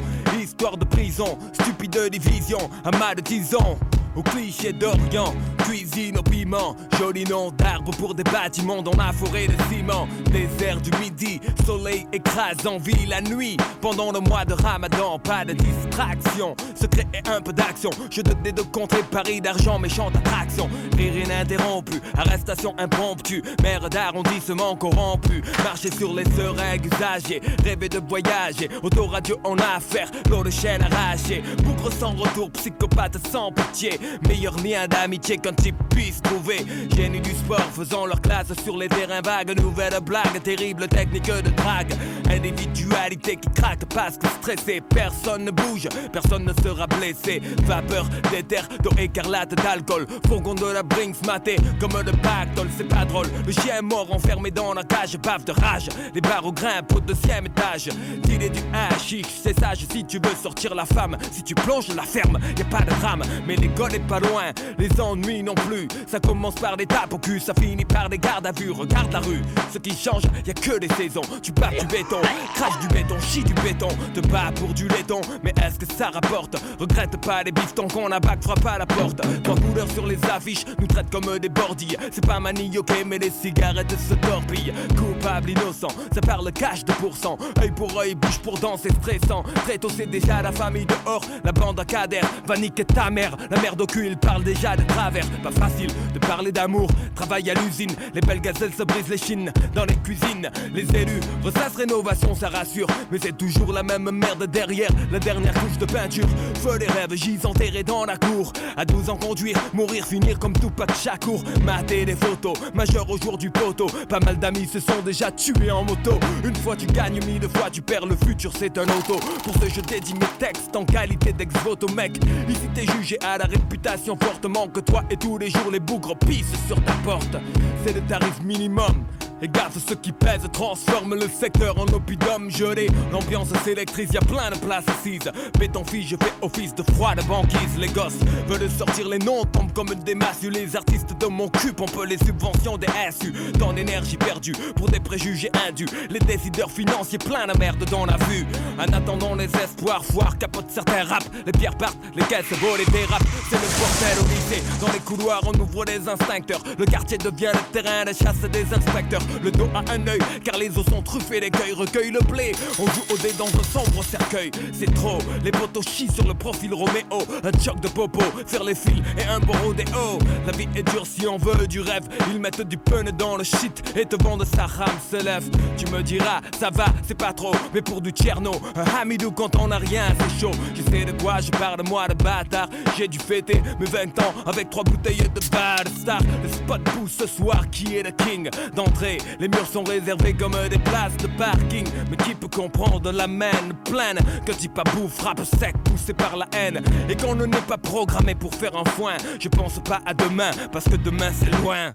histoire 0.42 0.78
de 0.78 0.86
prison. 0.86 1.38
Stupide 1.54 2.10
division, 2.10 2.70
amas 2.84 3.16
de 3.16 3.22
disons. 3.22 3.78
Au 4.20 4.22
cliché 4.22 4.74
d'Orient, 4.74 5.34
cuisine 5.60 6.18
au 6.18 6.22
piment, 6.22 6.76
joli 7.00 7.24
nom 7.24 7.52
d'arbre 7.52 7.92
pour 7.92 8.14
des 8.14 8.24
bâtiments 8.24 8.82
dans 8.82 8.98
la 8.98 9.14
forêt 9.14 9.48
de 9.48 9.54
ciment. 9.70 10.10
Désert 10.30 10.82
du 10.82 10.92
midi, 11.00 11.40
soleil 11.66 12.06
écrasant, 12.12 12.80
vie 12.80 13.06
la 13.06 13.22
nuit. 13.22 13.56
Pendant 13.80 14.12
le 14.12 14.20
mois 14.20 14.44
de 14.44 14.56
ramadan, 14.56 15.20
pas 15.20 15.46
de 15.46 15.54
distraction, 15.54 16.54
secret 16.76 17.08
et 17.14 17.30
un 17.30 17.40
peu 17.40 17.54
d'action. 17.54 17.92
Je 18.12 18.22
te 18.22 18.52
de 18.52 18.62
contrer 18.62 19.04
Paris 19.04 19.40
d'argent, 19.40 19.80
méchante 19.80 20.18
attraction. 20.18 20.70
Rire 20.98 21.16
ininterrompu, 21.16 22.02
arrestation 22.18 22.76
impromptue, 22.78 23.42
mère 23.64 23.90
d'arrondissement 23.90 24.76
corrompu. 24.76 25.42
Marcher 25.64 25.92
sur 25.92 26.14
les 26.14 26.26
seringues 26.26 26.90
usagées, 26.94 27.42
rêver 27.64 27.88
de 27.88 28.02
voyager. 28.06 28.68
Autoradio 28.84 29.38
en 29.46 29.56
affaire, 29.56 30.12
l'eau 30.30 30.44
de 30.44 30.50
chaîne 30.50 30.82
arrachée. 30.82 31.42
Bougre 31.64 31.94
sans 31.94 32.12
retour, 32.12 32.52
psychopathe 32.52 33.26
sans 33.32 33.54
pitié. 33.54 33.98
Meilleur 34.28 34.56
lien 34.58 34.88
d'amitié 34.88 35.38
qu'un 35.38 35.54
type 35.54 35.76
puisse 35.90 36.22
trouver. 36.22 36.66
Génie 36.96 37.22
du 37.22 37.32
sport 37.32 37.70
faisant 37.74 38.06
leur 38.06 38.22
classe 38.22 38.54
sur 38.64 38.78
les 38.78 38.88
terrains 38.88 39.22
vagues. 39.22 39.60
Nouvelle 39.60 40.00
blague, 40.04 40.42
terrible 40.44 40.88
technique 40.88 41.26
de 41.26 41.50
drague. 41.52 41.94
Individualité 42.30 43.38
qui 43.38 43.50
craque 43.50 43.86
parce 43.94 44.18
que 44.18 44.28
stressé. 44.28 44.82
Personne 44.82 45.46
ne 45.46 45.52
bouge, 45.52 45.88
personne 46.12 46.46
ne 46.46 46.54
sera 46.64 46.88
blessé. 46.88 47.42
Vapeur 47.64 48.06
d'éther, 48.32 48.68
d'eau 48.84 48.92
écarlate, 48.98 49.56
d'alcool. 49.56 50.06
Fourgon 50.28 50.56
de 50.56 50.68
la 50.68 50.84
Brinks 50.84 51.26
maté 51.26 51.58
comme 51.80 51.92
le 52.06 52.12
pactole, 52.12 52.70
c'est 52.78 52.88
pas 52.88 53.06
drôle. 53.06 53.28
Le 53.46 53.52
chien 53.52 53.78
est 53.78 53.82
mort 53.82 54.08
enfermé 54.12 54.52
dans 54.52 54.74
la 54.74 54.84
cage, 54.84 55.18
bave 55.18 55.44
de 55.44 55.52
rage. 55.52 55.90
Les 56.14 56.22
barreaux 56.22 56.52
grimpent 56.52 56.94
au 56.96 57.00
deuxième 57.00 57.46
étage. 57.46 57.90
Dealer 58.24 58.50
du 58.50 58.62
hashish, 58.74 59.26
c'est 59.44 59.60
sage 59.60 59.86
si 59.92 60.06
tu 60.06 60.18
veux 60.18 60.36
sortir 60.36 60.76
la 60.76 60.86
femme. 60.86 61.18
Si 61.32 61.44
tu 61.44 61.56
plonges 61.56 61.94
la 61.96 62.04
ferme, 62.04 62.40
y 62.58 62.62
a 62.62 62.66
pas 62.66 62.82
de 62.82 62.92
drame. 63.00 63.24
Mais 63.48 63.56
l'école 63.56 63.89
est 63.94 64.08
pas 64.08 64.20
loin, 64.20 64.52
les 64.78 65.02
ennuis 65.02 65.44
non 65.44 65.56
plus. 65.56 65.88
Ça 66.08 66.20
commence 66.20 66.56
par 66.56 66.78
des 66.78 66.86
tapes 66.86 67.14
au 67.14 67.18
cul, 67.18 67.40
ça 67.40 67.54
finit 67.54 67.86
par 67.86 68.10
des 68.10 68.18
gardes 68.18 68.48
à 68.48 68.52
vue. 68.52 68.72
Regarde 68.72 69.12
la 69.12 69.20
rue, 69.20 69.42
ce 69.72 69.78
qui 69.78 69.96
change, 69.96 70.24
y 70.46 70.52
a 70.52 70.54
que 70.54 70.78
des 70.80 70.90
saisons. 70.90 71.22
Tu 71.42 71.52
bats 71.52 71.70
du 71.70 71.86
béton, 71.88 72.22
crache 72.56 72.80
du 72.80 72.88
béton, 72.88 73.16
chie 73.20 73.44
du 73.44 73.54
béton. 73.56 73.90
Te 74.14 74.20
bats 74.22 74.52
pour 74.56 74.74
du 74.74 74.88
laiton, 74.88 75.22
mais 75.44 75.54
est-ce 75.64 75.80
que 75.80 75.92
ça 75.94 76.10
rapporte? 76.10 76.56
Regrette 76.80 77.20
pas 77.22 77.44
les 77.44 77.52
bifs 77.52 77.74
qu'on 77.74 78.12
a 78.12 78.20
bac, 78.20 78.44
frappe 78.44 78.66
à 78.66 78.78
la 78.78 78.86
porte. 78.86 79.22
Quand 79.46 79.56
couleur 79.56 79.90
sur 79.92 80.06
les 80.06 80.20
affiches, 80.26 80.66
nous 80.80 80.88
traite 80.88 81.10
comme 81.10 81.40
des 81.40 81.50
bordilles. 81.50 81.98
C'est 82.12 82.26
pas 82.26 82.40
manioqué, 82.40 83.04
mais 83.06 83.18
les 83.18 83.30
cigarettes 83.30 83.96
se 83.98 84.16
torpillent. 84.16 84.74
Coupable, 84.98 85.52
innocent, 85.52 85.88
ça 86.14 86.22
parle 86.22 86.52
cash 86.52 86.84
de 86.84 86.92
pourcent. 86.94 87.38
Œil 87.62 87.72
pour 87.72 87.98
œil, 88.00 88.16
bouche 88.16 88.40
pour 88.40 88.58
dent, 88.60 88.76
c'est 88.78 88.94
stressant. 88.94 89.44
Très 89.66 89.78
tôt, 89.78 89.90
c'est 89.90 90.08
déjà 90.08 90.42
la 90.42 90.52
famille 90.52 90.86
dehors. 90.86 91.22
La 91.44 91.52
bande 91.52 91.80
à 91.80 91.86
cadère 91.86 92.26
va 92.46 92.58
niquer 92.58 92.86
ta 92.86 93.10
mère. 93.10 93.36
La 93.50 93.60
merde 93.62 93.79
au 93.82 93.88
il 94.02 94.18
parle 94.18 94.44
déjà 94.44 94.76
de 94.76 94.84
travers. 94.84 95.26
Pas 95.42 95.52
facile 95.52 95.90
de 96.14 96.20
parler 96.20 96.52
d'amour. 96.52 96.90
Travail 97.16 97.50
à 97.50 97.54
l'usine, 97.54 97.92
les 98.14 98.22
belles 98.22 98.42
gazelles 98.42 98.74
se 98.74 98.84
brisent 98.84 99.10
les 99.10 99.18
chines. 99.18 99.52
Dans 99.74 99.86
les 99.86 99.96
cuisines, 99.96 100.50
les 100.74 100.84
élus 100.96 101.20
ressassent 101.44 101.76
rénovation, 101.76 102.36
ça 102.36 102.50
rassure. 102.50 102.88
Mais 103.12 103.18
c'est 103.22 103.38
toujours 103.38 103.72
la 103.72 103.84
même 103.84 104.10
merde 104.12 104.46
derrière. 104.48 104.90
La 105.12 105.20
dernière 105.20 105.54
couche 105.54 105.78
de 105.78 105.86
peinture. 105.86 106.28
Feu 106.62 106.78
les 106.78 106.88
rêves, 106.88 107.14
gis 107.16 107.40
enterrés 107.46 107.84
dans 107.84 108.06
la 108.06 108.18
cour. 108.18 108.52
À 108.76 108.86
12 108.86 109.10
ans, 109.10 109.18
conduire, 109.18 109.58
mourir, 109.74 110.06
finir 110.06 110.40
comme 110.40 110.54
tout 110.54 110.70
de 110.70 110.94
Chakour. 110.94 111.44
Mater 111.64 112.06
les 112.06 112.16
photos, 112.16 112.58
majeur 112.74 113.10
au 113.10 113.18
jour 113.18 113.38
du 113.38 113.50
poteau. 113.50 113.88
Pas 114.08 114.20
mal 114.20 114.38
d'amis 114.38 114.68
se 114.68 114.80
sont 114.80 115.02
déjà 115.06 115.32
tués 115.32 115.72
en 115.72 115.84
moto. 115.84 116.20
Une 116.44 116.56
fois 116.56 116.76
tu 116.76 116.86
gagnes, 116.86 117.20
mille 117.26 117.48
fois 117.50 117.70
tu 117.72 117.82
perds. 117.82 118.06
Le 118.06 118.16
futur, 118.16 118.52
c'est 118.58 118.78
un 118.78 118.84
auto. 118.84 119.20
Pour 119.44 119.54
ce, 119.56 119.70
je 119.70 119.82
dédie 119.82 120.14
mes 120.14 120.28
textes 120.38 120.76
en 120.76 120.86
qualité 120.86 121.34
d'ex-voto, 121.34 121.88
mec. 121.94 122.20
Ici, 122.48 122.70
t'es 122.74 122.86
jugé 122.86 123.18
à 123.24 123.38
la 123.38 123.46
réputation 123.70 124.18
fortement 124.20 124.68
que 124.68 124.80
toi 124.80 125.04
et 125.12 125.18
tous 125.18 125.38
les 125.38 125.52
jours 125.52 125.70
les 125.72 125.80
bougres 125.80 126.18
pissent 126.18 126.58
sur 126.66 126.84
ta 126.84 126.94
porte. 127.04 127.38
C'est 127.86 127.94
le 127.94 128.02
tarif 128.02 128.42
minimum. 128.44 129.06
Et 129.42 129.48
gaz 129.48 129.72
ce 129.88 129.94
qui 129.94 130.12
pèse 130.12 130.42
transforme 130.52 131.16
le 131.16 131.28
secteur 131.28 131.78
en 131.78 131.86
opidum 131.94 132.50
gelé. 132.50 132.88
L'ambiance 133.12 133.50
s'électrise, 133.64 134.10
y 134.14 134.18
a 134.18 134.22
plein 134.22 134.50
de 134.50 134.58
places 134.58 134.86
assises. 134.88 135.32
Béton 135.58 135.84
fille, 135.84 136.06
je 136.06 136.16
fais 136.16 136.34
office 136.42 136.76
de 136.76 136.84
froid 136.84 137.16
de 137.16 137.22
banquise. 137.24 137.78
Les 137.78 137.88
gosses 137.88 138.20
veulent 138.48 138.70
sortir 138.70 139.08
les 139.08 139.20
noms, 139.20 139.46
tombent 139.46 139.74
comme 139.74 139.94
des 140.06 140.16
massues. 140.16 140.50
Les 140.50 140.76
artistes 140.76 141.16
de 141.20 141.28
mon 141.28 141.48
cul 141.50 141.74
pompent 141.74 142.06
les 142.08 142.18
subventions 142.18 142.78
des 142.78 142.88
SU. 143.12 143.34
Tant 143.58 143.74
d'énergie 143.74 144.18
perdue 144.18 144.54
pour 144.76 144.90
des 144.90 145.00
préjugés 145.00 145.52
indus. 145.68 145.88
Les 146.10 146.20
décideurs 146.20 146.72
financiers 146.72 147.18
plein 147.20 147.48
de 147.48 147.58
merde 147.58 147.84
dans 147.90 148.06
la 148.06 148.18
vue. 148.28 148.46
En 148.78 148.92
attendant 148.94 149.36
les 149.36 149.50
espoirs, 149.64 150.04
foire 150.04 150.38
capote 150.38 150.70
certains 150.70 151.04
rap. 151.04 151.24
Les 151.46 151.52
pierres 151.52 151.78
partent, 151.78 151.98
les 152.16 152.24
caisses 152.24 152.52
volent 152.60 152.84
et 152.86 152.92
dérapent. 152.92 153.24
C'est 153.50 153.56
le 153.56 153.68
bordel 153.80 154.18
au 154.20 154.28
lycée. 154.30 154.64
Dans 154.82 154.92
les 154.92 155.00
couloirs, 155.00 155.42
on 155.46 155.60
ouvre 155.60 155.86
les 155.86 156.08
instincteurs. 156.08 156.62
Le 156.78 156.86
quartier 156.86 157.18
devient 157.18 157.52
le 157.54 157.82
terrain 157.82 158.06
de 158.06 158.14
chasse 158.14 158.42
des 158.52 158.66
inspecteurs. 158.74 159.22
Le 159.44 159.52
dos 159.52 159.70
a 159.74 159.80
un 159.92 160.08
œil, 160.08 160.20
car 160.44 160.58
les 160.58 160.78
os 160.78 160.86
sont 160.86 161.02
truffés, 161.02 161.40
l'écueil 161.40 161.74
recueille 161.74 162.12
le 162.12 162.20
blé. 162.20 162.52
On 162.80 162.86
joue 162.86 163.14
au 163.14 163.18
dé 163.18 163.32
dans 163.38 163.48
un 163.48 163.64
sombre 163.64 164.04
cercueil. 164.04 164.52
C'est 164.74 164.94
trop, 164.94 165.20
les 165.44 165.52
potos 165.52 165.88
chient 165.88 166.12
sur 166.12 166.28
le 166.28 166.34
profil 166.34 166.74
Roméo. 166.74 167.20
Un 167.44 167.60
choc 167.64 167.80
de 167.80 167.88
popo, 167.88 168.22
faire 168.46 168.64
les 168.64 168.76
fils 168.76 169.02
et 169.18 169.24
un 169.24 169.40
bon 169.40 169.54
rodéo. 169.64 170.20
La 170.46 170.52
vie 170.52 170.68
est 170.76 170.84
dure 170.84 171.06
si 171.06 171.28
on 171.28 171.38
veut 171.38 171.68
du 171.68 171.82
rêve. 171.82 172.08
Ils 172.32 172.40
mettent 172.40 172.62
du 172.62 172.78
pun 172.78 173.04
dans 173.18 173.38
le 173.38 173.44
shit 173.44 173.84
et 173.96 174.06
te 174.06 174.22
vendent 174.22 174.46
sa 174.46 174.66
rame 174.66 174.90
se 175.10 175.24
lève. 175.24 175.50
Tu 175.78 175.86
me 175.92 176.02
diras, 176.02 176.42
ça 176.60 176.70
va, 176.72 176.88
c'est 177.08 177.18
pas 177.18 177.34
trop, 177.34 177.54
mais 177.74 177.82
pour 177.82 178.02
du 178.02 178.12
tcherno, 178.12 178.52
un 178.76 179.02
hamidou 179.02 179.32
quand 179.32 179.56
on 179.58 179.72
a 179.72 179.78
rien, 179.78 180.04
c'est 180.20 180.40
chaud. 180.42 180.52
Je 180.76 180.82
sais 180.82 181.06
de 181.06 181.22
quoi 181.22 181.40
je 181.40 181.52
parle, 181.52 181.82
moi 181.88 182.08
de 182.08 182.14
bâtard. 182.14 182.70
J'ai 182.98 183.08
dû 183.08 183.20
fêter 183.20 183.62
mes 183.80 183.86
20 183.86 184.20
ans 184.20 184.34
avec 184.46 184.70
trois 184.70 184.84
bouteilles 184.84 185.18
de 185.18 185.40
bad 185.52 185.88
star. 185.90 186.20
Le 186.44 186.50
spot 186.50 186.84
pousse 186.84 187.18
ce 187.20 187.28
soir, 187.28 187.70
qui 187.70 187.96
est 187.98 188.04
le 188.04 188.12
king 188.12 188.50
d'entrée 188.76 189.19
Les 189.40 189.48
murs 189.48 189.68
sont 189.68 189.84
réservés 189.84 190.34
comme 190.34 190.56
des 190.70 190.80
places 190.80 191.18
de 191.18 191.28
parking. 191.38 191.88
Mais 192.10 192.18
qui 192.18 192.36
peut 192.36 192.48
comprendre 192.48 193.12
la 193.12 193.28
main 193.28 193.52
pleine 193.86 194.20
que 194.46 194.52
dit 194.52 194.70
bouffe, 194.94 195.16
frappe 195.16 195.44
sec, 195.44 195.76
poussé 195.84 196.14
par 196.14 196.38
la 196.38 196.48
haine. 196.54 196.82
Et 197.10 197.16
qu'on 197.16 197.36
ne 197.36 197.46
n'est 197.46 197.62
pas 197.62 197.78
programmé 197.78 198.36
pour 198.36 198.54
faire 198.54 198.76
un 198.76 198.86
foin. 198.86 199.18
Je 199.40 199.50
pense 199.50 199.80
pas 199.80 200.02
à 200.06 200.14
demain, 200.14 200.52
parce 200.72 200.86
que 200.86 200.96
demain 200.96 201.32
c'est 201.34 201.52
loin. 201.62 201.94